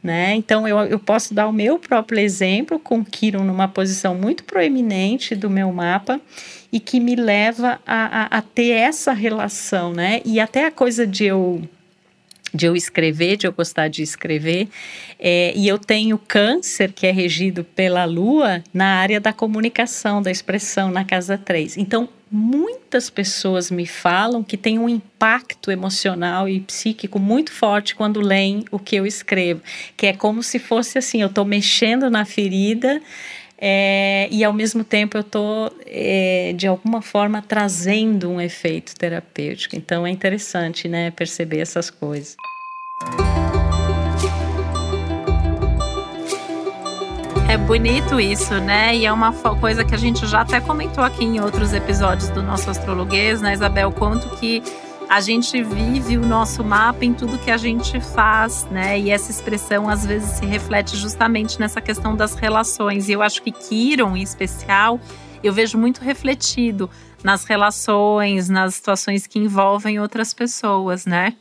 Né? 0.03 0.35
Então, 0.35 0.69
eu, 0.69 0.79
eu 0.81 0.99
posso 0.99 1.33
dar 1.33 1.49
o 1.49 1.53
meu 1.53 1.79
próprio 1.79 2.21
exemplo 2.21 2.79
com 2.79 3.03
Kiron 3.03 3.43
numa 3.43 3.67
posição 3.67 4.15
muito 4.15 4.45
proeminente 4.45 5.35
do 5.35 5.49
meu 5.49 5.73
mapa 5.73 6.21
e 6.71 6.79
que 6.79 7.01
me 7.01 7.17
leva 7.17 7.81
a, 7.87 8.37
a, 8.37 8.39
a 8.39 8.43
ter 8.43 8.73
essa 8.73 9.15
relação, 9.15 9.95
né? 9.95 10.21
E 10.27 10.39
até 10.39 10.67
a 10.67 10.71
coisa 10.71 11.07
de 11.07 11.25
eu 11.25 11.63
de 12.53 12.67
eu 12.67 12.77
escrever, 12.77 13.37
de 13.37 13.47
eu 13.47 13.53
gostar 13.53 13.89
de 13.89 14.03
escrever. 14.03 14.69
É, 15.19 15.53
e 15.55 15.67
eu 15.69 15.79
tenho 15.79 16.19
câncer, 16.19 16.93
que 16.93 17.07
é 17.07 17.11
regido 17.11 17.65
pela 17.65 18.05
lua, 18.05 18.63
na 18.73 18.97
área 18.97 19.21
da 19.21 19.33
comunicação, 19.33 20.23
da 20.23 20.31
expressão, 20.31 20.91
na 20.91 21.05
casa 21.05 21.37
3. 21.37 21.77
Então, 21.77 22.09
muitas 22.31 23.09
pessoas 23.09 23.71
me 23.71 23.87
falam 23.87 24.43
que 24.43 24.57
tem 24.57 24.79
um 24.79 24.89
impacto 24.89 25.71
emocional 25.71 26.49
e 26.49 26.61
psíquico 26.61 27.19
muito 27.19 27.53
forte 27.53 27.95
quando 27.95 28.21
leem 28.21 28.65
o 28.71 28.79
que 28.79 28.97
eu 28.97 29.07
escrevo, 29.07 29.63
que 29.97 30.07
é 30.07 30.13
como 30.13 30.43
se 30.43 30.59
fosse 30.59 30.99
assim, 30.99 31.23
eu 31.23 31.29
estou 31.29 31.45
mexendo 31.45 32.11
na 32.11 32.25
ferida 32.25 33.01
É, 33.61 34.29
e 34.31 34.45
ao 34.45 34.53
mesmo 34.53 34.85
tempo 34.85 35.17
eu 35.17 35.23
estou, 35.23 35.73
é, 35.85 36.55
de 36.57 36.67
alguma 36.67 37.03
forma, 37.03 37.43
trazendo 37.43 38.31
um 38.31 38.41
efeito 38.41 38.95
terapêutico. 38.95 39.75
Então 39.75 40.07
é 40.07 40.11
interessante 40.11 40.89
né, 40.89 41.11
perceber 41.11 41.59
essas 41.59 41.91
coisas. 41.91 42.37
É 47.49 47.57
bonito 47.57 48.21
isso, 48.21 48.55
né? 48.61 48.95
E 48.95 49.07
é 49.07 49.13
uma 49.13 49.33
coisa 49.33 49.83
que 49.83 49.95
a 49.95 49.99
gente 49.99 50.27
já 50.27 50.43
até 50.43 50.61
comentou 50.61 51.03
aqui 51.03 51.25
em 51.25 51.41
outros 51.41 51.73
episódios 51.73 52.29
do 52.29 52.43
nosso 52.43 52.69
astrologuês, 52.69 53.41
né, 53.41 53.55
Isabel? 53.55 53.91
Quanto 53.91 54.29
que 54.37 54.63
a 55.09 55.21
gente 55.21 55.63
vive 55.63 56.19
o 56.19 56.27
nosso 56.27 56.63
mapa 56.63 57.05
em 57.05 57.15
tudo 57.15 57.39
que 57.39 57.51
a 57.51 57.57
gente 57.57 57.99
faz, 57.99 58.65
né? 58.71 58.99
E 58.99 59.11
essa 59.11 59.31
expressão 59.31 59.89
às 59.89 60.05
vezes 60.05 60.33
se 60.33 60.45
reflete 60.45 60.97
justamente 60.97 61.59
nessa 61.59 61.81
questão 61.81 62.15
das 62.15 62.35
relações. 62.35 63.09
E 63.09 63.13
eu 63.13 63.23
acho 63.23 63.43
que 63.43 63.51
Kiron, 63.51 64.17
em 64.17 64.23
especial, 64.23 65.01
eu 65.43 65.53
vejo 65.53 65.79
muito 65.79 66.03
refletido 66.03 66.91
nas 67.25 67.45
relações, 67.45 68.51
nas 68.51 68.75
situações 68.75 69.27
que 69.27 69.39
envolvem 69.39 69.99
outras 69.99 70.35
pessoas, 70.35 71.07
né? 71.07 71.35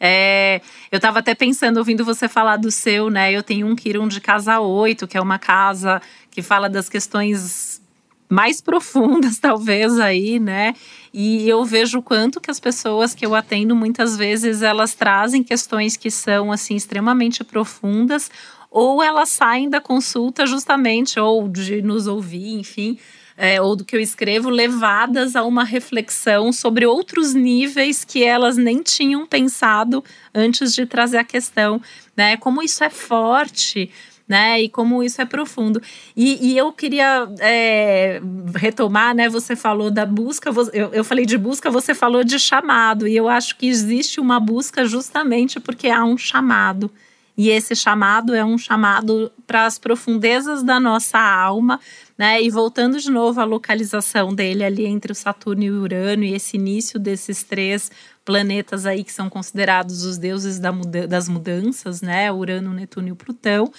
É, 0.00 0.60
eu 0.90 0.96
estava 0.96 1.20
até 1.20 1.34
pensando, 1.34 1.76
ouvindo 1.76 2.04
você 2.04 2.26
falar 2.28 2.56
do 2.56 2.70
seu, 2.70 3.10
né? 3.10 3.30
Eu 3.30 3.42
tenho 3.42 3.66
um 3.66 3.76
Kiron 3.76 4.08
de 4.08 4.20
casa 4.20 4.58
8, 4.58 5.06
que 5.06 5.18
é 5.18 5.20
uma 5.20 5.38
casa 5.38 6.00
que 6.30 6.42
fala 6.42 6.68
das 6.68 6.88
questões 6.88 7.80
mais 8.28 8.58
profundas, 8.62 9.38
talvez, 9.38 10.00
aí, 10.00 10.40
né? 10.40 10.74
E 11.12 11.46
eu 11.48 11.64
vejo 11.64 11.98
o 11.98 12.02
quanto 12.02 12.40
que 12.40 12.50
as 12.50 12.58
pessoas 12.58 13.14
que 13.14 13.26
eu 13.26 13.34
atendo, 13.34 13.76
muitas 13.76 14.16
vezes, 14.16 14.62
elas 14.62 14.94
trazem 14.94 15.42
questões 15.42 15.96
que 15.96 16.10
são, 16.10 16.50
assim, 16.50 16.74
extremamente 16.74 17.44
profundas, 17.44 18.30
ou 18.70 19.02
elas 19.02 19.28
saem 19.28 19.68
da 19.68 19.80
consulta 19.80 20.46
justamente, 20.46 21.20
ou 21.20 21.46
de 21.48 21.82
nos 21.82 22.06
ouvir, 22.06 22.54
enfim, 22.54 22.98
é, 23.36 23.60
ou 23.60 23.76
do 23.76 23.84
que 23.84 23.94
eu 23.94 24.00
escrevo, 24.00 24.48
levadas 24.48 25.36
a 25.36 25.44
uma 25.44 25.64
reflexão 25.64 26.50
sobre 26.50 26.86
outros 26.86 27.34
níveis 27.34 28.04
que 28.04 28.24
elas 28.24 28.56
nem 28.56 28.82
tinham 28.82 29.26
pensado 29.26 30.02
antes 30.34 30.74
de 30.74 30.86
trazer 30.86 31.18
a 31.18 31.24
questão, 31.24 31.80
né? 32.16 32.38
Como 32.38 32.62
isso 32.62 32.82
é 32.82 32.90
forte, 32.90 33.90
né? 34.32 34.62
E 34.62 34.68
como 34.70 35.02
isso 35.02 35.20
é 35.20 35.26
profundo. 35.26 35.82
E, 36.16 36.52
e 36.52 36.56
eu 36.56 36.72
queria 36.72 37.28
é, 37.38 38.18
retomar, 38.54 39.14
né? 39.14 39.28
Você 39.28 39.54
falou 39.54 39.90
da 39.90 40.06
busca, 40.06 40.50
eu, 40.72 40.88
eu 40.88 41.04
falei 41.04 41.26
de 41.26 41.36
busca, 41.36 41.70
você 41.70 41.94
falou 41.94 42.24
de 42.24 42.38
chamado. 42.38 43.06
E 43.06 43.14
eu 43.14 43.28
acho 43.28 43.58
que 43.58 43.68
existe 43.68 44.18
uma 44.18 44.40
busca 44.40 44.86
justamente 44.86 45.60
porque 45.60 45.88
há 45.88 46.02
um 46.02 46.16
chamado. 46.16 46.90
E 47.36 47.50
esse 47.50 47.76
chamado 47.76 48.34
é 48.34 48.44
um 48.44 48.56
chamado 48.56 49.30
para 49.46 49.66
as 49.66 49.78
profundezas 49.78 50.62
da 50.62 50.80
nossa 50.80 51.18
alma, 51.18 51.78
né? 52.16 52.42
E 52.42 52.48
voltando 52.48 52.98
de 52.98 53.10
novo 53.10 53.38
à 53.38 53.44
localização 53.44 54.34
dele 54.34 54.64
ali 54.64 54.86
entre 54.86 55.12
o 55.12 55.14
Saturno 55.14 55.62
e 55.62 55.70
o 55.70 55.82
Urano 55.82 56.24
e 56.24 56.34
esse 56.34 56.56
início 56.56 56.98
desses 56.98 57.42
três 57.42 57.90
planetas 58.24 58.86
aí 58.86 59.02
que 59.02 59.12
são 59.12 59.28
considerados 59.28 60.04
os 60.04 60.18
deuses 60.18 60.58
da 60.58 60.70
muda 60.70 61.06
das 61.06 61.28
mudanças, 61.28 62.02
né? 62.02 62.30
Urano, 62.30 62.72
Netuno 62.72 63.08
e 63.08 63.14
Plutão. 63.14 63.72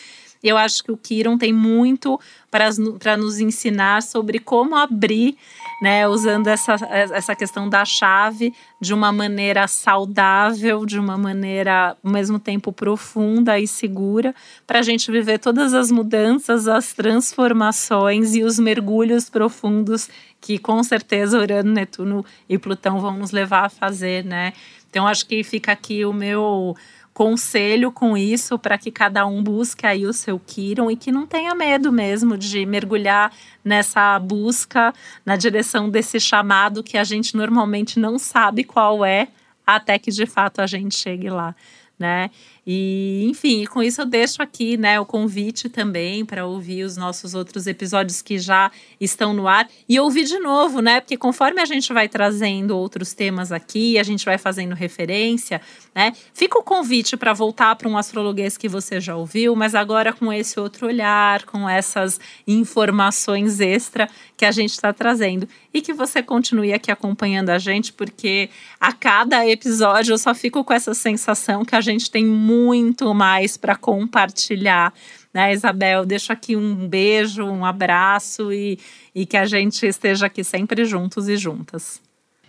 Eu 0.44 0.58
acho 0.58 0.84
que 0.84 0.92
o 0.92 0.98
Kiron 0.98 1.38
tem 1.38 1.54
muito 1.54 2.20
para 2.52 3.18
nos 3.18 3.40
ensinar 3.40 4.04
sobre 4.04 4.40
como 4.40 4.76
abrir, 4.76 5.38
né, 5.82 6.08
usando 6.08 6.48
essa, 6.48 6.74
essa 6.92 7.36
questão 7.36 7.68
da 7.68 7.84
chave 7.86 8.54
de 8.80 8.94
uma 8.94 9.12
maneira 9.12 9.68
saudável, 9.68 10.86
de 10.86 11.00
uma 11.00 11.18
maneira 11.18 11.98
ao 12.04 12.12
mesmo 12.12 12.38
tempo 12.38 12.72
profunda 12.72 13.58
e 13.58 13.68
segura, 13.68 14.36
para 14.68 14.80
a 14.80 14.84
gente 14.84 15.10
viver 15.10 15.40
todas 15.40 15.74
as 15.74 15.90
mudanças, 15.90 16.68
as 16.68 16.94
transformações 16.94 18.36
e 18.36 18.44
os 18.44 18.60
mergulhos 18.60 19.30
profundos 19.30 20.10
que 20.44 20.60
com 20.60 20.84
certeza 20.84 21.40
Urano, 21.40 21.72
Netuno 21.72 22.26
e 22.50 22.58
Plutão 22.58 23.00
vão 23.00 23.18
nos 23.18 23.32
levar 23.32 23.64
a 23.64 23.70
fazer, 23.70 24.26
né? 24.26 24.52
Então 24.90 25.08
acho 25.08 25.26
que 25.26 25.42
fica 25.42 25.72
aqui 25.72 26.04
o 26.04 26.12
meu 26.12 26.76
conselho 27.14 27.94
com 27.94 28.18
isso 28.18 28.60
para 28.60 28.78
que 28.78 28.92
cada 28.92 29.26
um 29.26 29.42
busque 29.42 29.86
aí 29.88 30.06
o 30.06 30.12
seu 30.12 30.38
Kiron 30.38 30.92
e 30.92 30.98
que 30.98 31.14
não 31.14 31.26
tenha 31.26 31.56
medo 31.56 31.94
mesmo 31.94 32.38
de 32.38 32.66
mergulhar 32.66 33.32
nessa 33.64 34.20
busca 34.20 34.94
na 35.26 35.38
direção 35.38 35.90
desse 35.90 36.20
chamado 36.20 36.84
que 36.84 36.98
a 36.98 37.06
gente 37.06 37.38
normalmente 37.38 37.98
não 37.98 38.20
sabe 38.20 38.66
qual 38.66 39.06
é 39.06 39.30
até 39.66 39.98
que 39.98 40.12
de 40.12 40.26
fato 40.26 40.60
a 40.60 40.68
gente 40.68 40.94
chegue 40.94 41.30
lá, 41.30 41.56
né? 41.98 42.30
E, 42.65 43.26
enfim, 43.30 43.65
com 43.65 43.84
isso 43.84 44.02
eu 44.02 44.06
deixo 44.06 44.41
aqui, 44.41 44.78
né, 44.78 44.97
o 44.97 45.06
convite 45.06 45.67
também 45.67 46.23
para 46.23 46.45
ouvir 46.45 46.84
os 46.84 46.95
nossos 46.95 47.34
outros 47.34 47.67
episódios 47.67 48.21
que 48.21 48.39
já 48.39 48.71
estão 49.02 49.34
no 49.34 49.49
ar 49.49 49.67
e 49.88 49.99
ouvir 49.99 50.23
de 50.23 50.39
novo, 50.39 50.82
né? 50.82 51.02
Porque 51.02 51.17
conforme 51.17 51.62
a 51.62 51.65
gente 51.65 51.91
vai 51.91 52.08
trazendo 52.08 52.78
outros 52.78 53.13
temas 53.13 53.52
aqui, 53.52 53.99
a 53.99 54.04
gente 54.04 54.23
vai 54.23 54.38
fazendo 54.38 54.73
referência, 54.73 55.60
né? 55.93 56.13
Fica 56.34 56.58
o 56.58 56.63
convite 56.63 57.17
para 57.17 57.34
voltar 57.34 57.76
para 57.76 57.89
um 57.89 57.97
astrologuês 57.97 58.58
que 58.58 58.69
você 58.69 59.02
já 59.02 59.15
ouviu, 59.15 59.56
mas 59.58 59.76
agora 59.76 60.13
com 60.13 60.32
esse 60.32 60.58
outro 60.58 60.88
olhar, 60.88 61.43
com 61.43 61.67
essas 61.67 62.17
informações 62.47 63.60
extra 63.60 64.10
que 64.38 64.45
a 64.45 64.52
gente 64.52 64.71
está 64.71 64.93
trazendo 64.93 65.47
e 65.73 65.82
que 65.82 65.91
você 65.91 66.23
continue 66.23 66.71
aqui 66.71 66.91
acompanhando 66.91 67.49
a 67.49 67.58
gente, 67.58 67.91
porque 67.91 68.49
a 68.80 68.93
cada 68.93 69.45
episódio 69.45 70.13
eu 70.13 70.17
só 70.17 70.34
fico 70.34 70.63
com 70.63 70.73
essa 70.73 70.93
sensação 70.93 71.65
que 71.65 71.76
a 71.76 71.82
gente 71.82 72.10
tem 72.10 72.26
muito 72.26 72.53
muito 72.54 73.13
mais 73.13 73.58
para 73.58 73.76
compartilhar. 73.76 74.94
Né, 75.34 75.54
Isabel? 75.54 76.06
Deixo 76.06 76.32
aqui 76.32 76.56
um 76.56 76.88
beijo, 76.88 77.44
um 77.44 77.66
abraço 77.66 78.54
e, 78.54 78.80
e 79.16 79.26
que 79.26 79.36
a 79.36 79.46
gente 79.46 79.86
esteja 79.86 80.28
aqui 80.28 80.44
sempre 80.44 80.86
juntos 80.86 81.28
e 81.28 81.36
juntas. 81.36 82.02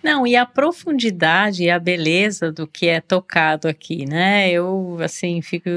Não, 0.02 0.26
e 0.26 0.36
a 0.36 0.44
profundidade 0.44 1.62
e 1.64 1.70
a 1.70 1.78
beleza 1.78 2.52
do 2.52 2.66
que 2.66 2.88
é 2.88 3.00
tocado 3.00 3.66
aqui, 3.66 4.04
né? 4.04 4.50
Eu, 4.50 4.98
assim, 5.00 5.40
fico 5.40 5.70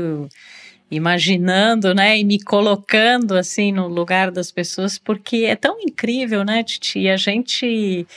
imaginando, 0.90 1.94
né, 1.94 2.18
e 2.18 2.24
me 2.24 2.42
colocando 2.42 3.36
assim 3.36 3.72
no 3.72 3.88
lugar 3.88 4.32
das 4.32 4.52
pessoas, 4.52 4.98
porque 4.98 5.46
é 5.46 5.56
tão 5.56 5.80
incrível, 5.82 6.46
né, 6.46 6.64
Titi? 6.64 7.10
A 7.10 7.18
gente 7.18 8.08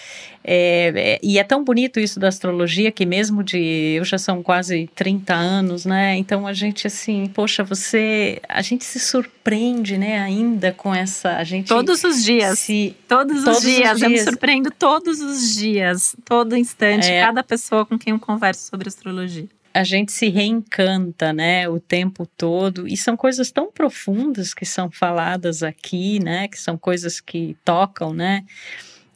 é, 0.42 0.92
é, 0.96 1.20
e 1.22 1.38
é 1.38 1.44
tão 1.44 1.62
bonito 1.62 2.00
isso 2.00 2.18
da 2.18 2.28
astrologia 2.28 2.90
que 2.90 3.04
mesmo 3.04 3.42
de 3.42 3.96
eu 3.96 4.04
já 4.04 4.16
são 4.16 4.42
quase 4.42 4.88
30 4.94 5.35
anos, 5.35 5.85
né? 5.85 6.16
Então 6.16 6.46
a 6.46 6.52
gente 6.52 6.87
assim, 6.87 7.26
poxa, 7.26 7.62
você, 7.62 8.40
a 8.48 8.62
gente 8.62 8.85
se 8.85 8.98
surpreende, 8.98 9.98
né, 9.98 10.18
ainda 10.18 10.72
com 10.72 10.94
essa, 10.94 11.37
a 11.37 11.44
gente 11.44 11.68
todos 11.68 12.02
os 12.04 12.24
dias, 12.24 12.59
se, 12.59 12.96
todos, 13.06 13.44
todos 13.44 13.59
os 13.59 13.64
dias, 13.64 13.92
os 13.92 13.98
dias. 13.98 14.02
eu 14.02 14.11
me 14.11 14.18
surpreendo 14.18 14.70
todos 14.70 15.20
os 15.20 15.54
dias, 15.56 16.16
todo 16.24 16.56
instante, 16.56 17.11
é, 17.11 17.20
cada 17.20 17.42
pessoa 17.42 17.85
com 17.85 17.98
quem 17.98 18.12
eu 18.12 18.18
converso 18.18 18.68
sobre 18.70 18.88
astrologia 18.88 19.48
a 19.72 19.85
gente 19.85 20.12
se 20.12 20.28
reencanta, 20.28 21.33
né, 21.33 21.68
o 21.68 21.78
tempo 21.78 22.26
todo, 22.37 22.88
e 22.88 22.96
são 22.96 23.16
coisas 23.16 23.50
tão 23.50 23.70
profundas 23.70 24.52
que 24.52 24.66
são 24.66 24.90
faladas 24.90 25.62
aqui, 25.62 26.18
né, 26.22 26.48
que 26.48 26.59
são 26.59 26.76
coisas 26.76 27.20
que 27.20 27.56
tocam, 27.64 28.12
né, 28.12 28.44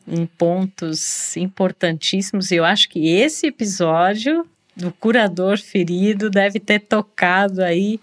em 0.06 0.26
pontos 0.26 1.36
importantíssimos, 1.36 2.50
e 2.50 2.56
eu 2.56 2.64
acho 2.64 2.88
que 2.88 3.08
esse 3.08 3.46
episódio 3.46 4.46
do 4.76 4.92
curador 4.92 5.58
ferido 5.58 6.30
deve 6.30 6.60
ter 6.60 6.80
tocado 6.80 7.62
aí 7.62 7.98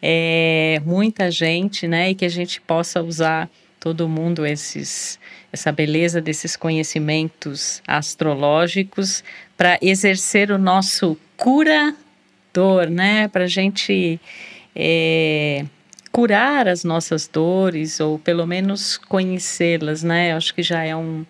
é, 0.00 0.80
muita 0.84 1.30
gente, 1.30 1.88
né, 1.88 2.10
e 2.10 2.14
que 2.14 2.24
a 2.24 2.30
gente 2.30 2.60
possa 2.60 3.02
usar 3.02 3.50
todo 3.80 4.08
mundo 4.08 4.44
esses 4.44 5.18
essa 5.50 5.72
beleza 5.72 6.20
desses 6.20 6.56
conhecimentos 6.56 7.82
astrológicos 7.86 9.24
para 9.56 9.78
exercer 9.80 10.50
o 10.50 10.58
nosso 10.58 11.16
curador, 11.38 12.90
né? 12.90 13.28
Para 13.28 13.44
a 13.44 13.48
gente 13.48 14.20
é, 14.74 15.64
curar 16.12 16.68
as 16.68 16.82
nossas 16.84 17.28
dores 17.28 18.00
ou 18.00 18.18
pelo 18.18 18.46
menos 18.46 18.98
conhecê-las, 18.98 20.02
né? 20.02 20.32
Eu 20.32 20.36
acho 20.36 20.52
que 20.54 20.62
já 20.62 20.84
é 20.84 20.94
um 20.94 21.24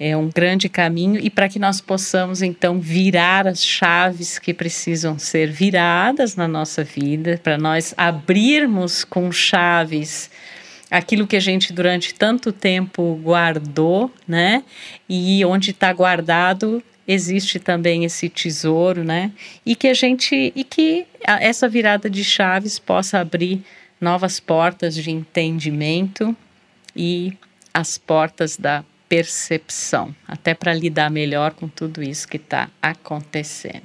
é 0.00 0.16
um 0.16 0.30
grande 0.32 0.68
caminho 0.68 1.20
e 1.20 1.28
para 1.28 1.48
que 1.48 1.58
nós 1.58 1.80
possamos 1.80 2.40
então 2.40 2.80
virar 2.80 3.48
as 3.48 3.64
chaves 3.64 4.38
que 4.38 4.54
precisam 4.54 5.18
ser 5.18 5.50
viradas 5.50 6.36
na 6.36 6.46
nossa 6.46 6.84
vida, 6.84 7.40
para 7.42 7.58
nós 7.58 7.94
abrirmos 7.96 9.02
com 9.02 9.32
chaves 9.32 10.30
aquilo 10.88 11.26
que 11.26 11.34
a 11.34 11.40
gente 11.40 11.72
durante 11.72 12.14
tanto 12.14 12.52
tempo 12.52 13.18
guardou, 13.22 14.10
né? 14.26 14.62
E 15.08 15.44
onde 15.44 15.72
está 15.72 15.92
guardado 15.92 16.80
existe 17.08 17.58
também 17.58 18.04
esse 18.04 18.28
tesouro, 18.28 19.02
né? 19.02 19.32
E 19.64 19.74
que 19.74 19.88
a 19.88 19.94
gente 19.94 20.52
e 20.54 20.62
que 20.62 21.06
essa 21.24 21.66
virada 21.66 22.10
de 22.10 22.22
chaves 22.22 22.78
possa 22.78 23.18
abrir 23.18 23.64
novas 23.98 24.38
portas 24.38 24.94
de 24.94 25.10
entendimento 25.10 26.36
e 26.94 27.32
as 27.72 27.96
portas 27.96 28.58
da 28.58 28.84
percepção, 29.08 30.14
até 30.26 30.52
para 30.52 30.74
lidar 30.74 31.10
melhor 31.10 31.54
com 31.54 31.66
tudo 31.66 32.02
isso 32.02 32.28
que 32.28 32.36
está 32.36 32.68
acontecendo. 32.82 33.84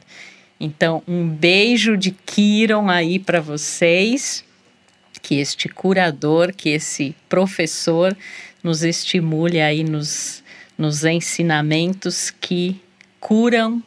Então, 0.60 1.02
um 1.08 1.28
beijo 1.28 1.96
de 1.96 2.12
Kiron 2.12 2.90
aí 2.90 3.20
para 3.20 3.40
vocês 3.40 4.44
que 5.22 5.36
este 5.36 5.70
curador, 5.70 6.54
que 6.54 6.70
esse 6.70 7.16
professor 7.30 8.16
nos 8.62 8.84
estimule 8.84 9.62
aí 9.62 9.84
nos, 9.84 10.44
nos 10.78 11.06
ensinamentos 11.06 12.30
que 12.30 12.83
curam 13.24 13.82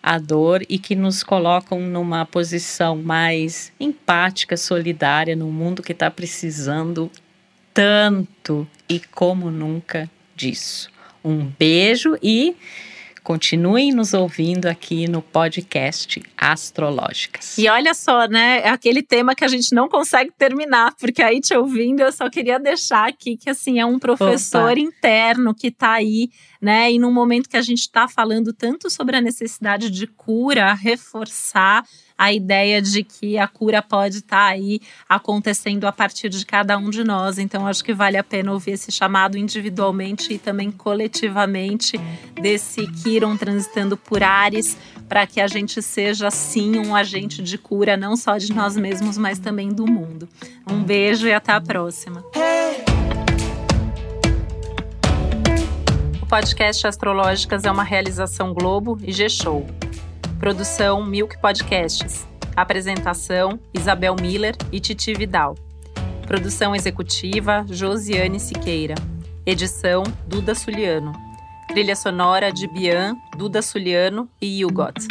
a 0.00 0.16
dor 0.16 0.62
e 0.68 0.78
que 0.78 0.94
nos 0.94 1.24
colocam 1.24 1.80
numa 1.80 2.24
posição 2.24 2.94
mais 2.94 3.72
empática, 3.80 4.56
solidária 4.56 5.34
no 5.34 5.50
mundo 5.50 5.82
que 5.82 5.90
está 5.90 6.08
precisando 6.08 7.10
tanto 7.74 8.64
e 8.88 9.00
como 9.00 9.50
nunca 9.50 10.08
disso. 10.36 10.88
Um 11.24 11.46
beijo 11.58 12.16
e 12.22 12.54
Continuem 13.26 13.92
nos 13.92 14.14
ouvindo 14.14 14.66
aqui 14.66 15.08
no 15.08 15.20
podcast 15.20 16.22
Astrológicas. 16.38 17.58
E 17.58 17.68
olha 17.68 17.92
só, 17.92 18.28
né? 18.28 18.60
É 18.60 18.68
aquele 18.68 19.02
tema 19.02 19.34
que 19.34 19.44
a 19.44 19.48
gente 19.48 19.74
não 19.74 19.88
consegue 19.88 20.30
terminar, 20.38 20.94
porque 20.94 21.20
aí 21.20 21.40
te 21.40 21.52
ouvindo, 21.52 22.02
eu 22.02 22.12
só 22.12 22.30
queria 22.30 22.56
deixar 22.60 23.08
aqui 23.08 23.36
que 23.36 23.50
assim 23.50 23.80
é 23.80 23.84
um 23.84 23.98
professor 23.98 24.70
Opa. 24.70 24.78
interno 24.78 25.52
que 25.52 25.66
está 25.66 25.94
aí, 25.94 26.30
né? 26.62 26.92
E 26.92 27.00
num 27.00 27.12
momento 27.12 27.48
que 27.48 27.56
a 27.56 27.62
gente 27.62 27.80
está 27.80 28.06
falando 28.06 28.52
tanto 28.52 28.88
sobre 28.88 29.16
a 29.16 29.20
necessidade 29.20 29.90
de 29.90 30.06
cura, 30.06 30.72
reforçar 30.72 31.84
a 32.18 32.32
ideia 32.32 32.80
de 32.80 33.02
que 33.02 33.36
a 33.38 33.46
cura 33.46 33.82
pode 33.82 34.18
estar 34.18 34.36
tá 34.36 34.46
aí 34.46 34.80
acontecendo 35.08 35.86
a 35.86 35.92
partir 35.92 36.28
de 36.28 36.44
cada 36.46 36.76
um 36.78 36.90
de 36.90 37.04
nós. 37.04 37.38
Então, 37.38 37.66
acho 37.66 37.84
que 37.84 37.92
vale 37.92 38.16
a 38.16 38.24
pena 38.24 38.52
ouvir 38.52 38.72
esse 38.72 38.90
chamado 38.90 39.36
individualmente 39.36 40.32
e 40.32 40.38
também 40.38 40.70
coletivamente 40.70 42.00
desse 42.34 42.86
Kiron 42.86 43.36
transitando 43.36 43.96
por 43.96 44.22
Ares, 44.22 44.76
para 45.08 45.26
que 45.26 45.40
a 45.40 45.46
gente 45.46 45.82
seja, 45.82 46.30
sim, 46.30 46.78
um 46.78 46.96
agente 46.96 47.42
de 47.42 47.58
cura, 47.58 47.96
não 47.96 48.16
só 48.16 48.38
de 48.38 48.52
nós 48.52 48.76
mesmos, 48.76 49.18
mas 49.18 49.38
também 49.38 49.68
do 49.68 49.86
mundo. 49.86 50.28
Um 50.68 50.82
beijo 50.82 51.26
e 51.26 51.32
até 51.32 51.52
a 51.52 51.60
próxima. 51.60 52.24
O 56.20 56.26
podcast 56.26 56.84
Astrológicas 56.86 57.64
é 57.64 57.70
uma 57.70 57.84
realização 57.84 58.52
Globo 58.52 58.98
e 59.00 59.12
G-Show. 59.12 59.85
Produção 60.38 61.04
Milk 61.04 61.38
Podcasts. 61.40 62.26
Apresentação: 62.54 63.58
Isabel 63.72 64.14
Miller 64.20 64.54
e 64.70 64.78
Titi 64.78 65.14
Vidal. 65.14 65.54
Produção 66.26 66.74
executiva: 66.74 67.64
Josiane 67.68 68.38
Siqueira. 68.38 68.94
Edição: 69.46 70.02
Duda 70.26 70.54
Suliano. 70.54 71.12
Trilha 71.68 71.96
sonora 71.96 72.52
de 72.52 72.68
Bian, 72.68 73.16
Duda 73.36 73.62
Suliano 73.62 74.28
e 74.40 74.64
Hugot. 74.64 75.06